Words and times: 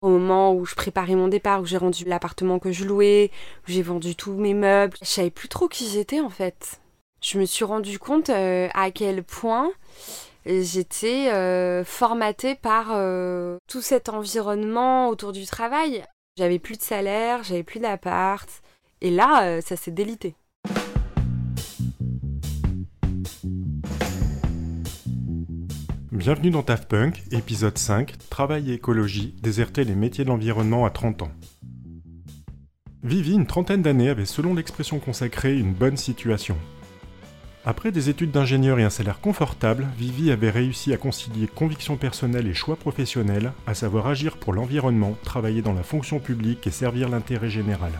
Au 0.00 0.10
moment 0.10 0.54
où 0.54 0.64
je 0.64 0.76
préparais 0.76 1.16
mon 1.16 1.26
départ, 1.26 1.60
où 1.60 1.66
j'ai 1.66 1.76
rendu 1.76 2.04
l'appartement 2.04 2.60
que 2.60 2.70
je 2.70 2.84
louais, 2.84 3.32
où 3.66 3.72
j'ai 3.72 3.82
vendu 3.82 4.14
tous 4.14 4.32
mes 4.32 4.54
meubles, 4.54 4.96
je 5.02 5.06
savais 5.06 5.30
plus 5.30 5.48
trop 5.48 5.66
qui 5.66 5.88
j'étais 5.88 6.20
en 6.20 6.30
fait. 6.30 6.80
Je 7.20 7.38
me 7.38 7.44
suis 7.44 7.64
rendu 7.64 7.98
compte 7.98 8.30
euh, 8.30 8.68
à 8.74 8.92
quel 8.92 9.24
point 9.24 9.72
j'étais 10.46 11.32
euh, 11.32 11.84
formatée 11.84 12.54
par 12.54 12.92
euh, 12.92 13.58
tout 13.66 13.82
cet 13.82 14.08
environnement 14.08 15.08
autour 15.08 15.32
du 15.32 15.46
travail. 15.46 16.04
J'avais 16.36 16.60
plus 16.60 16.76
de 16.76 16.82
salaire, 16.82 17.42
j'avais 17.42 17.64
plus 17.64 17.80
d'appart, 17.80 18.48
et 19.00 19.10
là, 19.10 19.60
ça 19.60 19.74
s'est 19.76 19.90
délité. 19.90 20.36
Bienvenue 26.10 26.48
dans 26.48 26.62
TAF 26.62 26.88
Punk, 26.88 27.22
épisode 27.32 27.76
5, 27.76 28.14
Travail 28.30 28.70
et 28.70 28.74
écologie, 28.74 29.34
déserter 29.42 29.84
les 29.84 29.94
métiers 29.94 30.24
de 30.24 30.30
l'environnement 30.30 30.86
à 30.86 30.90
30 30.90 31.20
ans. 31.20 31.30
Vivi, 33.02 33.34
une 33.34 33.46
trentaine 33.46 33.82
d'années, 33.82 34.08
avait 34.08 34.24
selon 34.24 34.54
l'expression 34.54 35.00
consacrée 35.00 35.58
une 35.58 35.74
bonne 35.74 35.98
situation. 35.98 36.56
Après 37.66 37.92
des 37.92 38.08
études 38.08 38.30
d'ingénieur 38.30 38.78
et 38.78 38.84
un 38.84 38.90
salaire 38.90 39.20
confortable, 39.20 39.86
Vivi 39.98 40.30
avait 40.30 40.48
réussi 40.48 40.94
à 40.94 40.96
concilier 40.96 41.46
conviction 41.46 41.98
personnelle 41.98 42.46
et 42.46 42.54
choix 42.54 42.76
professionnel, 42.76 43.52
à 43.66 43.74
savoir 43.74 44.06
agir 44.06 44.38
pour 44.38 44.54
l'environnement, 44.54 45.14
travailler 45.24 45.60
dans 45.60 45.74
la 45.74 45.82
fonction 45.82 46.20
publique 46.20 46.66
et 46.66 46.70
servir 46.70 47.10
l'intérêt 47.10 47.50
général. 47.50 47.92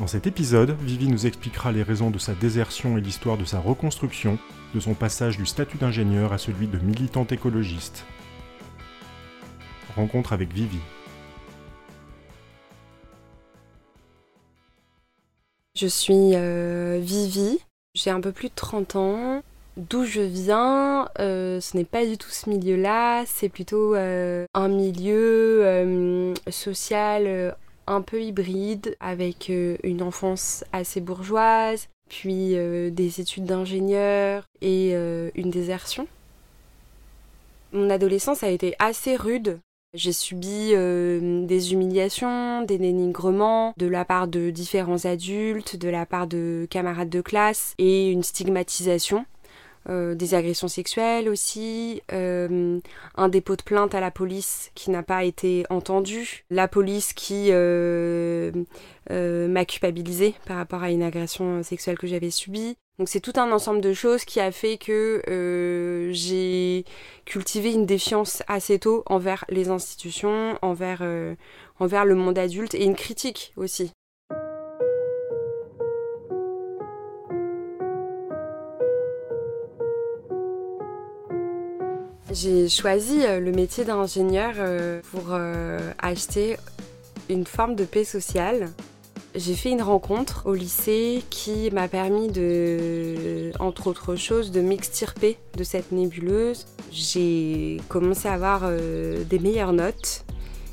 Dans 0.00 0.06
cet 0.06 0.26
épisode, 0.26 0.74
Vivi 0.80 1.08
nous 1.08 1.26
expliquera 1.26 1.72
les 1.72 1.82
raisons 1.82 2.10
de 2.10 2.16
sa 2.16 2.32
désertion 2.32 2.96
et 2.96 3.02
l'histoire 3.02 3.36
de 3.36 3.44
sa 3.44 3.60
reconstruction, 3.60 4.38
de 4.74 4.80
son 4.80 4.94
passage 4.94 5.36
du 5.36 5.44
statut 5.44 5.76
d'ingénieur 5.76 6.32
à 6.32 6.38
celui 6.38 6.68
de 6.68 6.78
militante 6.78 7.32
écologiste. 7.32 8.06
Rencontre 9.94 10.32
avec 10.32 10.54
Vivi. 10.54 10.78
Je 15.76 15.86
suis 15.86 16.34
euh, 16.34 16.98
Vivi, 17.02 17.58
j'ai 17.94 18.08
un 18.08 18.22
peu 18.22 18.32
plus 18.32 18.48
de 18.48 18.54
30 18.54 18.96
ans. 18.96 19.42
D'où 19.76 20.06
je 20.06 20.22
viens, 20.22 21.10
euh, 21.18 21.60
ce 21.60 21.76
n'est 21.76 21.84
pas 21.84 22.06
du 22.06 22.16
tout 22.16 22.30
ce 22.30 22.48
milieu-là, 22.48 23.24
c'est 23.26 23.50
plutôt 23.50 23.94
euh, 23.94 24.46
un 24.54 24.68
milieu 24.68 26.34
social 26.48 27.54
un 27.90 28.02
peu 28.02 28.22
hybride, 28.22 28.96
avec 29.00 29.50
une 29.50 30.02
enfance 30.02 30.64
assez 30.72 31.00
bourgeoise, 31.00 31.88
puis 32.10 32.56
euh, 32.56 32.90
des 32.90 33.20
études 33.20 33.44
d'ingénieur 33.44 34.44
et 34.60 34.90
euh, 34.92 35.30
une 35.34 35.50
désertion. 35.50 36.06
Mon 37.72 37.88
adolescence 37.88 38.42
a 38.42 38.50
été 38.50 38.74
assez 38.78 39.16
rude. 39.16 39.58
J'ai 39.94 40.12
subi 40.12 40.70
euh, 40.72 41.46
des 41.46 41.72
humiliations, 41.72 42.62
des 42.62 42.78
dénigrements 42.78 43.74
de 43.76 43.86
la 43.86 44.04
part 44.04 44.28
de 44.28 44.50
différents 44.50 45.04
adultes, 45.04 45.76
de 45.76 45.88
la 45.88 46.06
part 46.06 46.26
de 46.26 46.66
camarades 46.70 47.08
de 47.10 47.20
classe 47.20 47.74
et 47.78 48.10
une 48.10 48.22
stigmatisation. 48.22 49.24
Euh, 49.88 50.14
des 50.14 50.34
agressions 50.34 50.68
sexuelles 50.68 51.26
aussi, 51.28 52.02
euh, 52.12 52.78
un 53.14 53.28
dépôt 53.30 53.56
de 53.56 53.62
plainte 53.62 53.94
à 53.94 54.00
la 54.00 54.10
police 54.10 54.70
qui 54.74 54.90
n'a 54.90 55.02
pas 55.02 55.24
été 55.24 55.64
entendu, 55.70 56.44
la 56.50 56.68
police 56.68 57.14
qui 57.14 57.46
euh, 57.48 58.52
m'a 59.08 59.64
culpabilisé 59.64 60.34
par 60.46 60.58
rapport 60.58 60.82
à 60.82 60.90
une 60.90 61.02
agression 61.02 61.62
sexuelle 61.62 61.96
que 61.96 62.06
j'avais 62.06 62.30
subie. 62.30 62.76
Donc 62.98 63.08
c'est 63.08 63.20
tout 63.20 63.32
un 63.36 63.50
ensemble 63.50 63.80
de 63.80 63.94
choses 63.94 64.26
qui 64.26 64.38
a 64.38 64.52
fait 64.52 64.76
que 64.76 65.22
j'ai 66.12 66.84
cultivé 67.24 67.72
une 67.72 67.86
défiance 67.86 68.42
assez 68.48 68.78
tôt 68.78 69.02
envers 69.06 69.46
les 69.48 69.70
institutions, 69.70 70.58
envers, 70.60 71.02
envers 71.78 72.04
le 72.04 72.14
monde 72.14 72.36
adulte 72.36 72.74
et 72.74 72.84
une 72.84 72.96
critique 72.96 73.54
aussi 73.56 73.92
J'ai 82.32 82.68
choisi 82.68 83.24
euh, 83.24 83.40
le 83.40 83.50
métier 83.50 83.84
d'ingénieur 83.84 84.54
euh, 84.58 85.00
pour 85.10 85.30
euh, 85.30 85.92
acheter 85.98 86.56
une 87.28 87.44
forme 87.44 87.74
de 87.74 87.84
paix 87.84 88.04
sociale. 88.04 88.70
J'ai 89.34 89.54
fait 89.54 89.70
une 89.70 89.82
rencontre 89.82 90.42
au 90.46 90.54
lycée 90.54 91.24
qui 91.28 91.70
m'a 91.72 91.88
permis 91.88 92.28
de, 92.28 93.50
entre 93.58 93.88
autres 93.88 94.14
choses, 94.14 94.52
de 94.52 94.60
m'extirper 94.60 95.38
de 95.56 95.64
cette 95.64 95.90
nébuleuse. 95.90 96.66
J'ai 96.92 97.80
commencé 97.88 98.28
à 98.28 98.34
avoir 98.34 98.68
des 98.68 99.38
meilleures 99.38 99.72
notes 99.72 100.24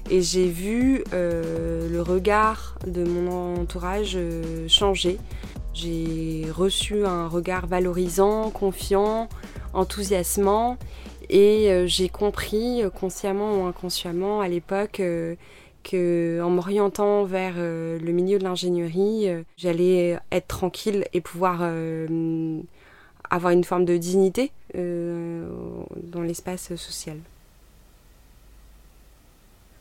et 0.10 0.24
j'ai 0.24 0.48
vu 0.48 1.04
le 1.12 2.00
regard 2.00 2.80
de 2.88 3.04
mon 3.04 3.62
entourage 3.62 4.18
changer. 4.68 5.20
J'ai 5.76 6.48
reçu 6.52 7.06
un 7.06 7.28
regard 7.28 7.68
valorisant, 7.68 8.50
confiant, 8.50 9.30
enthousiasmant 9.74 10.80
et 11.30 11.72
euh, 11.72 11.88
j'ai 11.88 12.10
compris, 12.10 12.84
euh, 12.84 12.90
consciemment 12.90 13.62
ou 13.62 13.66
inconsciemment, 13.66 14.42
à 14.42 14.48
l'époque, 14.48 15.00
euh, 15.00 15.36
que 15.84 16.42
en 16.42 16.50
m'orientant 16.50 17.24
vers 17.24 17.56
le 17.56 18.12
milieu 18.12 18.40
de 18.40 18.44
l'ingénierie, 18.44 19.30
j'allais 19.56 20.20
être 20.34 20.48
tranquille 20.48 21.06
et 21.14 21.22
pouvoir 21.22 21.62
avoir 23.30 23.54
une 23.54 23.64
forme 23.64 23.86
de 23.86 23.96
dignité 23.96 24.52
dans 24.74 26.22
l'espace 26.22 26.76
social. 26.76 27.16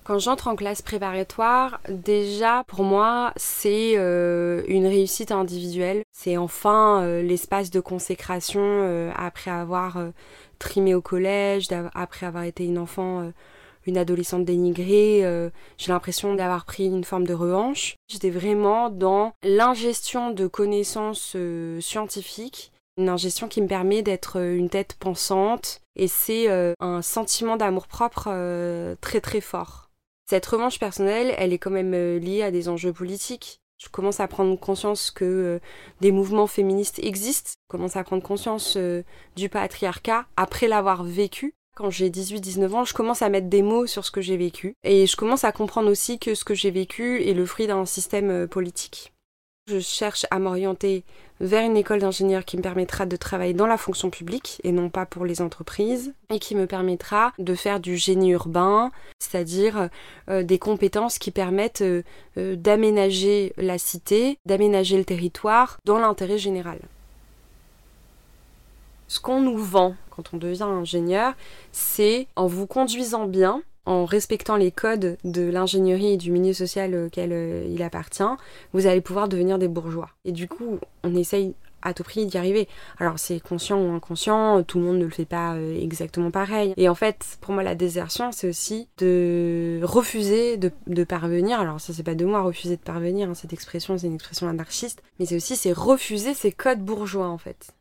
Quand 0.06 0.20
j'entre 0.20 0.46
en 0.46 0.54
classe 0.54 0.82
préparatoire, 0.82 1.80
déjà 1.88 2.62
pour 2.68 2.84
moi 2.84 3.32
c'est 3.34 3.94
une 3.94 4.86
réussite 4.86 5.32
individuelle. 5.32 6.02
C'est 6.12 6.36
enfin 6.36 7.20
l'espace 7.22 7.70
de 7.70 7.80
consécration 7.80 9.10
après 9.16 9.50
avoir 9.50 9.98
trimée 10.58 10.94
au 10.94 11.02
collège, 11.02 11.68
après 11.94 12.26
avoir 12.26 12.44
été 12.44 12.64
une 12.64 12.78
enfant, 12.78 13.20
euh, 13.20 13.30
une 13.86 13.98
adolescente 13.98 14.44
dénigrée, 14.44 15.24
euh, 15.24 15.50
j'ai 15.78 15.92
l'impression 15.92 16.34
d'avoir 16.34 16.64
pris 16.64 16.86
une 16.86 17.04
forme 17.04 17.26
de 17.26 17.34
revanche. 17.34 17.96
J'étais 18.08 18.30
vraiment 18.30 18.90
dans 18.90 19.32
l'ingestion 19.42 20.30
de 20.30 20.46
connaissances 20.46 21.34
euh, 21.36 21.80
scientifiques, 21.80 22.72
une 22.98 23.08
ingestion 23.08 23.48
qui 23.48 23.60
me 23.60 23.68
permet 23.68 24.02
d'être 24.02 24.40
une 24.40 24.70
tête 24.70 24.96
pensante, 24.98 25.80
et 25.96 26.08
c'est 26.08 26.48
un 26.80 27.02
sentiment 27.02 27.58
d'amour-propre 27.58 28.96
très 29.02 29.20
très 29.20 29.42
fort. 29.42 29.85
Cette 30.28 30.46
revanche 30.46 30.80
personnelle, 30.80 31.34
elle 31.38 31.52
est 31.52 31.58
quand 31.58 31.70
même 31.70 31.92
liée 32.18 32.42
à 32.42 32.50
des 32.50 32.68
enjeux 32.68 32.92
politiques. 32.92 33.60
Je 33.78 33.88
commence 33.88 34.20
à 34.20 34.28
prendre 34.28 34.58
conscience 34.58 35.10
que 35.10 35.24
euh, 35.24 35.58
des 36.00 36.10
mouvements 36.10 36.46
féministes 36.46 36.98
existent. 37.00 37.50
Je 37.50 37.68
commence 37.68 37.96
à 37.96 38.04
prendre 38.04 38.22
conscience 38.22 38.76
euh, 38.76 39.02
du 39.36 39.48
patriarcat 39.48 40.26
après 40.36 40.66
l'avoir 40.66 41.04
vécu. 41.04 41.54
Quand 41.76 41.90
j'ai 41.90 42.08
18-19 42.08 42.70
ans, 42.70 42.84
je 42.84 42.94
commence 42.94 43.20
à 43.20 43.28
mettre 43.28 43.48
des 43.48 43.60
mots 43.60 43.86
sur 43.86 44.04
ce 44.04 44.10
que 44.10 44.22
j'ai 44.22 44.38
vécu. 44.38 44.74
Et 44.82 45.06
je 45.06 45.16
commence 45.16 45.44
à 45.44 45.52
comprendre 45.52 45.90
aussi 45.90 46.18
que 46.18 46.34
ce 46.34 46.44
que 46.44 46.54
j'ai 46.54 46.70
vécu 46.70 47.22
est 47.22 47.34
le 47.34 47.44
fruit 47.44 47.66
d'un 47.66 47.84
système 47.84 48.30
euh, 48.30 48.46
politique. 48.46 49.12
Je 49.68 49.80
cherche 49.80 50.26
à 50.30 50.38
m'orienter 50.38 51.02
vers 51.40 51.64
une 51.64 51.76
école 51.76 51.98
d'ingénieur 51.98 52.44
qui 52.44 52.56
me 52.56 52.62
permettra 52.62 53.04
de 53.04 53.16
travailler 53.16 53.52
dans 53.52 53.66
la 53.66 53.76
fonction 53.76 54.10
publique 54.10 54.60
et 54.62 54.70
non 54.70 54.90
pas 54.90 55.06
pour 55.06 55.24
les 55.24 55.42
entreprises 55.42 56.14
et 56.30 56.38
qui 56.38 56.54
me 56.54 56.68
permettra 56.68 57.32
de 57.40 57.52
faire 57.56 57.80
du 57.80 57.96
génie 57.96 58.30
urbain, 58.30 58.92
c'est-à-dire 59.18 59.88
euh, 60.30 60.44
des 60.44 60.60
compétences 60.60 61.18
qui 61.18 61.32
permettent 61.32 61.80
euh, 61.80 62.04
euh, 62.38 62.54
d'aménager 62.54 63.54
la 63.56 63.76
cité, 63.76 64.38
d'aménager 64.46 64.98
le 64.98 65.04
territoire 65.04 65.78
dans 65.84 65.98
l'intérêt 65.98 66.38
général. 66.38 66.78
Ce 69.08 69.18
qu'on 69.18 69.40
nous 69.40 69.58
vend 69.58 69.96
quand 70.10 70.32
on 70.32 70.36
devient 70.36 70.62
ingénieur, 70.62 71.34
c'est 71.72 72.28
en 72.36 72.46
vous 72.46 72.68
conduisant 72.68 73.26
bien, 73.26 73.62
en 73.86 74.04
respectant 74.04 74.56
les 74.56 74.70
codes 74.70 75.16
de 75.24 75.48
l'ingénierie 75.48 76.12
et 76.12 76.16
du 76.16 76.30
milieu 76.30 76.52
social 76.52 77.06
auquel 77.06 77.30
euh, 77.32 77.66
il 77.68 77.82
appartient, 77.82 78.22
vous 78.72 78.86
allez 78.86 79.00
pouvoir 79.00 79.28
devenir 79.28 79.58
des 79.58 79.68
bourgeois. 79.68 80.10
Et 80.24 80.32
du 80.32 80.48
coup, 80.48 80.78
on 81.04 81.14
essaye 81.14 81.54
à 81.82 81.94
tout 81.94 82.02
prix 82.02 82.26
d'y 82.26 82.36
arriver. 82.36 82.68
Alors 82.98 83.18
c'est 83.18 83.40
conscient 83.40 83.80
ou 83.80 83.94
inconscient, 83.94 84.62
tout 84.64 84.78
le 84.78 84.84
monde 84.84 84.98
ne 84.98 85.04
le 85.04 85.10
fait 85.10 85.24
pas 85.24 85.54
euh, 85.54 85.80
exactement 85.80 86.30
pareil. 86.30 86.74
Et 86.76 86.88
en 86.88 86.94
fait, 86.94 87.38
pour 87.40 87.54
moi, 87.54 87.62
la 87.62 87.74
désertion, 87.74 88.32
c'est 88.32 88.48
aussi 88.48 88.88
de 88.98 89.80
refuser 89.82 90.56
de, 90.56 91.04
parvenir. 91.04 91.60
Alors 91.60 91.80
ça, 91.80 91.92
c'est 91.92 92.02
pas 92.02 92.14
de 92.14 92.24
moi 92.24 92.42
refuser 92.42 92.76
de 92.76 92.82
parvenir, 92.82 93.30
hein, 93.30 93.34
cette 93.34 93.52
expression, 93.52 93.96
c'est 93.96 94.08
une 94.08 94.14
expression 94.14 94.48
anarchiste, 94.48 95.02
mais 95.18 95.26
c'est 95.26 95.36
aussi 95.36 95.56
c'est 95.56 95.72
refuser 95.72 96.34
ces 96.34 96.52
codes 96.52 96.80
bourgeois 96.80 97.28
en 97.28 97.38
fait. 97.38 97.72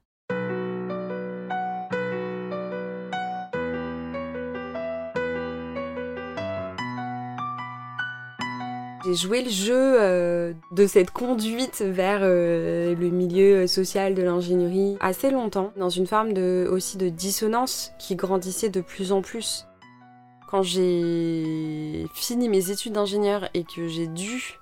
J'ai 9.05 9.13
joué 9.13 9.43
le 9.43 9.51
jeu 9.51 10.01
euh, 10.01 10.53
de 10.71 10.87
cette 10.87 11.11
conduite 11.11 11.83
vers 11.85 12.21
euh, 12.23 12.95
le 12.95 13.09
milieu 13.09 13.67
social 13.67 14.15
de 14.15 14.23
l'ingénierie 14.23 14.97
assez 14.99 15.29
longtemps, 15.29 15.71
dans 15.77 15.89
une 15.89 16.07
forme 16.07 16.33
aussi 16.71 16.97
de 16.97 17.09
dissonance 17.09 17.91
qui 17.99 18.15
grandissait 18.15 18.69
de 18.69 18.81
plus 18.81 19.11
en 19.11 19.21
plus. 19.21 19.67
Quand 20.49 20.63
j'ai 20.63 22.07
fini 22.15 22.49
mes 22.49 22.71
études 22.71 22.93
d'ingénieur 22.93 23.47
et 23.53 23.63
que 23.63 23.87
j'ai 23.87 24.07
dû 24.07 24.59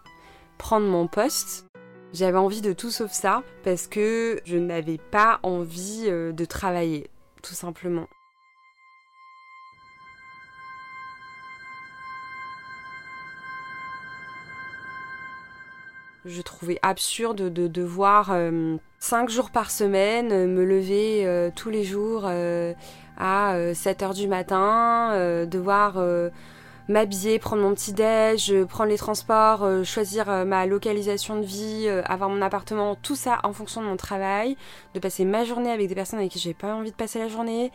prendre 0.58 0.88
mon 0.88 1.08
poste, 1.08 1.66
j'avais 2.12 2.38
envie 2.38 2.62
de 2.62 2.74
tout 2.74 2.92
sauf 2.92 3.12
ça 3.14 3.44
parce 3.64 3.88
que 3.88 4.42
je 4.44 4.58
n'avais 4.58 4.98
pas 4.98 5.40
envie 5.44 6.04
euh, 6.08 6.34
de 6.34 6.44
travailler, 6.44 7.10
tout 7.42 7.56
simplement. 7.56 8.08
Je 16.26 16.42
trouvais 16.42 16.80
absurde 16.82 17.54
de 17.54 17.68
devoir 17.68 18.32
euh, 18.32 18.78
cinq 19.00 19.30
jours 19.30 19.52
par 19.52 19.72
semaine 19.72 20.48
me 20.48 20.64
lever 20.64 21.26
euh, 21.26 21.50
tous 21.54 21.70
les 21.70 21.84
jours 21.84 22.30
à 23.18 23.74
7 23.74 24.04
heures 24.04 24.14
du 24.14 24.28
matin, 24.28 25.46
devoir 25.46 25.98
m'habiller, 26.90 27.40
prendre 27.40 27.62
mon 27.62 27.74
petit 27.74 27.94
déj, 27.94 28.54
prendre 28.66 28.90
les 28.90 28.98
transports, 28.98 29.64
euh, 29.64 29.84
choisir 29.84 30.30
euh, 30.30 30.46
ma 30.46 30.66
localisation 30.66 31.40
de 31.40 31.46
vie, 31.46 31.86
euh, 31.88 32.02
avoir 32.06 32.30
mon 32.30 32.42
appartement, 32.42 32.96
tout 32.96 33.16
ça 33.16 33.40
en 33.44 33.54
fonction 33.54 33.82
de 33.82 33.88
mon 33.88 33.98
travail, 33.98 34.58
de 34.94 35.00
passer 35.00 35.26
ma 35.26 35.46
journée 35.46 35.72
avec 35.72 35.88
des 35.88 35.96
personnes 35.96 36.20
avec 36.20 36.32
qui 36.32 36.40
j'ai 36.40 36.54
pas 36.54 36.74
envie 36.74 36.92
de 36.92 36.96
passer 36.96 37.20
la 37.20 37.28
journée, 37.28 37.72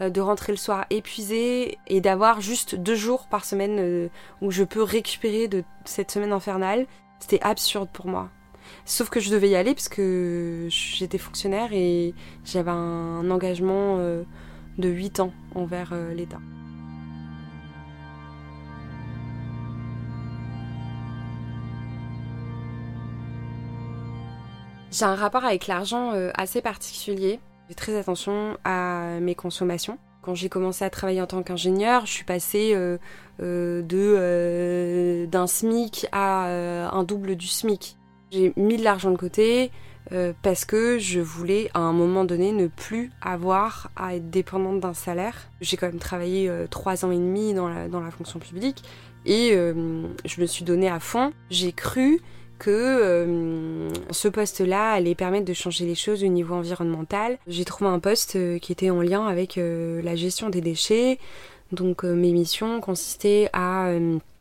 de 0.00 0.20
rentrer 0.22 0.52
le 0.52 0.56
soir 0.56 0.86
épuisée 0.88 1.76
et 1.86 2.00
d'avoir 2.00 2.40
juste 2.40 2.74
deux 2.74 2.94
jours 2.94 3.26
par 3.26 3.44
semaine 3.44 4.08
où 4.40 4.50
je 4.50 4.64
peux 4.64 4.82
récupérer 4.82 5.46
de 5.46 5.62
cette 5.84 6.10
semaine 6.10 6.32
infernale. 6.32 6.86
C'était 7.20 7.40
absurde 7.42 7.88
pour 7.92 8.06
moi. 8.06 8.30
Sauf 8.84 9.08
que 9.08 9.20
je 9.20 9.30
devais 9.30 9.50
y 9.50 9.56
aller 9.56 9.74
parce 9.74 9.88
que 9.88 10.66
j'étais 10.68 11.18
fonctionnaire 11.18 11.72
et 11.72 12.14
j'avais 12.44 12.70
un 12.70 13.30
engagement 13.30 13.98
de 13.98 14.88
8 14.88 15.20
ans 15.20 15.32
envers 15.54 15.94
l'État. 16.14 16.40
J'ai 24.90 25.04
un 25.04 25.14
rapport 25.14 25.44
avec 25.44 25.68
l'argent 25.68 26.12
euh, 26.14 26.30
assez 26.34 26.60
particulier. 26.60 27.38
J'ai 27.68 27.74
très 27.76 27.96
attention 27.96 28.56
à 28.64 29.20
mes 29.20 29.36
consommations. 29.36 29.98
Quand 30.22 30.34
j'ai 30.34 30.48
commencé 30.48 30.84
à 30.84 30.90
travailler 30.90 31.22
en 31.22 31.26
tant 31.26 31.42
qu'ingénieur, 31.42 32.04
je 32.06 32.12
suis 32.12 32.24
passée 32.24 32.72
euh, 32.74 32.98
euh, 33.40 33.82
de 33.82 35.26
d'un 35.26 35.46
SMIC 35.46 36.06
à 36.12 36.46
un 36.92 37.02
double 37.04 37.36
du 37.36 37.46
SMIC. 37.46 37.96
J'ai 38.30 38.52
mis 38.56 38.76
de 38.76 38.84
l'argent 38.84 39.10
de 39.10 39.16
côté 39.16 39.70
parce 40.42 40.64
que 40.64 40.98
je 40.98 41.20
voulais 41.20 41.70
à 41.72 41.80
un 41.80 41.92
moment 41.92 42.24
donné 42.24 42.52
ne 42.52 42.66
plus 42.66 43.12
avoir 43.20 43.90
à 43.96 44.16
être 44.16 44.28
dépendante 44.30 44.80
d'un 44.80 44.94
salaire. 44.94 45.48
J'ai 45.60 45.76
quand 45.76 45.86
même 45.86 45.98
travaillé 45.98 46.50
trois 46.70 47.04
ans 47.04 47.10
et 47.10 47.16
demi 47.16 47.54
dans 47.54 47.68
la, 47.68 47.88
dans 47.88 48.00
la 48.00 48.10
fonction 48.10 48.38
publique 48.38 48.82
et 49.24 49.50
je 49.52 50.40
me 50.40 50.46
suis 50.46 50.64
donnée 50.64 50.88
à 50.88 51.00
fond. 51.00 51.32
J'ai 51.50 51.72
cru 51.72 52.20
que 52.60 52.70
euh, 52.70 53.88
ce 54.10 54.28
poste-là 54.28 54.92
allait 54.92 55.16
permettre 55.16 55.46
de 55.46 55.54
changer 55.54 55.86
les 55.86 55.94
choses 55.96 56.22
au 56.22 56.28
niveau 56.28 56.54
environnemental. 56.54 57.38
J'ai 57.48 57.64
trouvé 57.64 57.90
un 57.90 57.98
poste 57.98 58.36
euh, 58.36 58.58
qui 58.58 58.70
était 58.70 58.90
en 58.90 59.00
lien 59.00 59.26
avec 59.26 59.58
euh, 59.58 60.00
la 60.02 60.14
gestion 60.14 60.50
des 60.50 60.60
déchets. 60.60 61.18
Donc 61.72 62.04
mes 62.04 62.32
missions 62.32 62.80
consistaient 62.80 63.48
à 63.52 63.92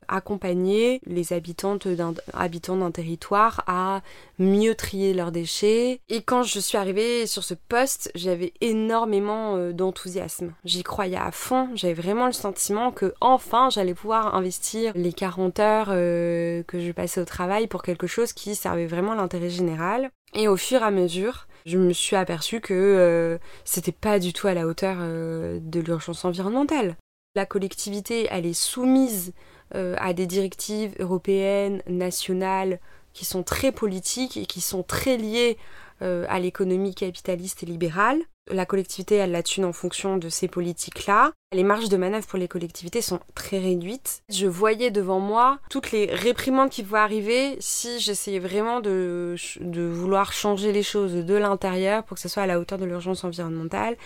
accompagner 0.10 1.02
les 1.06 1.34
habitantes 1.34 1.88
habitants 2.34 2.78
d'un 2.78 2.92
territoire 2.92 3.64
à 3.68 4.02
mieux 4.38 4.76
trier 4.76 5.14
leurs 5.14 5.32
déchets. 5.32 6.02
Et 6.10 6.22
quand 6.22 6.44
je 6.44 6.60
suis 6.60 6.78
arrivée 6.78 7.28
sur 7.28 7.44
ce 7.44 7.54
poste, 7.54 8.12
j'avais 8.16 8.54
énormément 8.62 9.56
euh, 9.56 9.74
d'enthousiasme. 9.74 10.54
J'y 10.66 10.84
croyais 10.84 11.18
à 11.18 11.32
fond, 11.32 11.70
j'avais 11.76 11.94
vraiment 11.94 12.26
le 12.26 12.34
sentiment 12.34 12.92
que 12.92 13.14
enfin 13.22 13.70
j'allais 13.70 13.94
pouvoir 13.94 14.36
investir 14.36 14.94
les 14.96 15.14
40 15.14 15.60
heures 15.60 15.90
euh, 15.90 16.64
que 16.64 16.80
je 16.80 16.92
passais 16.92 17.22
au 17.22 17.26
travail 17.26 17.68
pour 17.68 17.84
quelque 17.84 18.08
chose 18.08 18.34
qui 18.34 18.56
servait 18.56 18.88
vraiment 18.88 19.14
l'intérêt 19.14 19.50
général. 19.50 20.10
Et 20.34 20.48
au 20.48 20.58
fur 20.58 20.82
et 20.82 20.86
à 20.86 20.92
mesure, 20.92 21.48
je 21.66 21.78
me 21.78 21.94
suis 21.94 22.16
aperçue 22.16 22.62
que 22.62 22.74
euh, 22.74 23.38
c'était 23.66 23.92
pas 23.92 24.20
du 24.20 24.34
tout 24.34 24.48
à 24.48 24.54
la 24.54 24.68
hauteur 24.68 24.98
de 25.00 25.80
l'urgence 25.80 26.24
environnementale. 26.24 26.96
La 27.36 27.46
collectivité, 27.46 28.28
elle 28.32 28.46
est 28.46 28.54
soumise 28.54 29.34
euh, 29.76 29.96
à 30.00 30.14
des 30.14 30.26
directives 30.26 30.94
européennes, 31.00 31.82
nationales, 31.88 32.80
qui 33.14 33.26
sont 33.26 33.44
très 33.44 33.72
politiques 33.72 34.38
et 34.38 34.46
qui 34.46 34.62
sont 34.62 34.84
très 34.84 35.18
liées 35.18 35.58
euh, 36.02 36.26
à 36.30 36.40
l'économie 36.40 36.96
capitaliste 36.96 37.64
et 37.64 37.66
libérale. 37.66 38.20
La 38.50 38.66
collectivité, 38.66 39.16
elle 39.16 39.32
la 39.32 39.44
thune 39.44 39.66
en 39.66 39.74
fonction 39.74 40.18
de 40.18 40.30
ces 40.30 40.48
politiques-là. 40.48 41.34
Les 41.54 41.64
marges 41.64 41.90
de 41.90 41.98
manœuvre 41.98 42.26
pour 42.26 42.40
les 42.40 42.48
collectivités 42.48 43.02
sont 43.02 43.20
très 43.36 43.60
réduites. 43.60 44.24
Je 44.30 44.48
voyais 44.48 44.90
devant 44.90 45.20
moi 45.20 45.60
toutes 45.70 45.92
les 45.92 46.06
réprimandes 46.06 46.70
qui 46.70 46.82
pouvaient 46.82 47.00
arriver 47.00 47.58
si 47.60 48.00
j'essayais 48.00 48.40
vraiment 48.40 48.80
de, 48.80 49.36
de 49.60 49.82
vouloir 49.82 50.32
changer 50.32 50.72
les 50.72 50.82
choses 50.82 51.14
de 51.14 51.36
l'intérieur 51.36 52.04
pour 52.04 52.16
que 52.16 52.22
ce 52.22 52.30
soit 52.30 52.44
à 52.44 52.48
la 52.48 52.60
hauteur 52.60 52.80
de 52.80 52.86
l'urgence 52.86 53.24
environnementale. 53.24 53.98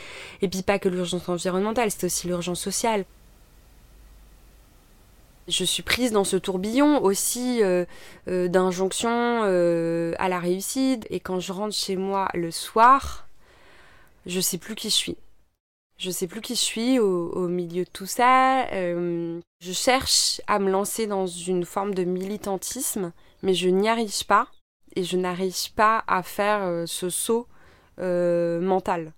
Et 0.42 0.50
puis 0.50 0.64
pas 0.64 0.80
que 0.80 0.90
l'urgence 0.90 1.30
environnementale, 1.30 1.92
c'est 1.92 2.08
aussi 2.08 2.28
l'urgence 2.28 2.60
sociale. 2.60 3.06
Je 5.48 5.66
suis 5.66 5.84
prise 5.84 6.12
dans 6.14 6.24
ce 6.24 6.38
tourbillon 6.38 7.04
aussi 7.04 7.62
euh, 7.64 7.84
euh, 8.30 8.48
d'injonctions 8.48 9.42
euh, 9.44 10.14
à 10.18 10.30
la 10.30 10.40
réussite. 10.40 11.06
Et 11.10 11.20
quand 11.20 11.40
je 11.40 11.52
rentre 11.52 11.76
chez 11.76 11.98
moi 11.98 12.30
le 12.34 12.50
soir, 12.50 13.28
je 14.26 14.40
sais 14.40 14.58
plus 14.58 14.76
qui 14.76 14.90
je 14.90 14.96
suis. 14.96 15.18
Je 15.98 16.12
sais 16.12 16.28
plus 16.28 16.42
qui 16.42 16.56
je 16.56 16.62
suis 16.62 17.00
au, 17.00 17.30
au 17.32 17.48
milieu 17.48 17.84
de 17.84 17.90
tout 17.90 18.06
ça. 18.06 18.68
je 18.72 19.42
cherche 19.72 20.42
à 20.48 20.60
me 20.60 20.72
lancer 20.72 21.08
dans 21.08 21.28
une 21.28 21.66
forme 21.66 21.94
de 21.94 22.04
militantisme, 22.04 23.12
mais 23.42 23.54
je 23.54 23.70
n'y 23.70 23.90
arrive 23.90 24.26
pas. 24.26 24.48
Et 24.96 25.04
je 25.04 25.18
n'arrive 25.18 25.74
pas 25.74 26.04
à 26.08 26.24
faire 26.24 26.88
ce 26.88 27.10
saut 27.10 27.48
mental. 27.98 29.14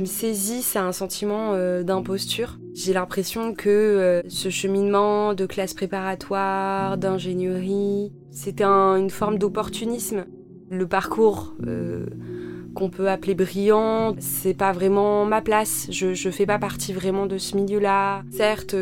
Me 0.00 0.06
saisit, 0.06 0.62
c'est 0.62 0.78
un 0.78 0.92
sentiment 0.92 1.52
euh, 1.54 1.82
d'imposture. 1.82 2.58
J'ai 2.74 2.92
l'impression 2.92 3.54
que 3.54 3.68
euh, 3.68 4.22
ce 4.28 4.50
cheminement 4.50 5.34
de 5.34 5.46
classe 5.46 5.74
préparatoire, 5.74 6.98
d'ingénierie, 6.98 8.12
c'était 8.30 8.64
une 8.64 9.10
forme 9.10 9.38
d'opportunisme. 9.38 10.24
Le 10.70 10.86
parcours 10.86 11.54
euh, 11.66 12.06
qu'on 12.74 12.90
peut 12.90 13.08
appeler 13.08 13.34
brillant, 13.34 14.14
c'est 14.18 14.54
pas 14.54 14.72
vraiment 14.72 15.24
ma 15.24 15.40
place. 15.40 15.86
Je, 15.90 16.14
je 16.14 16.30
fais 16.30 16.46
pas 16.46 16.58
partie 16.58 16.92
vraiment 16.92 17.26
de 17.26 17.38
ce 17.38 17.56
milieu-là. 17.56 18.22
Certes, 18.30 18.76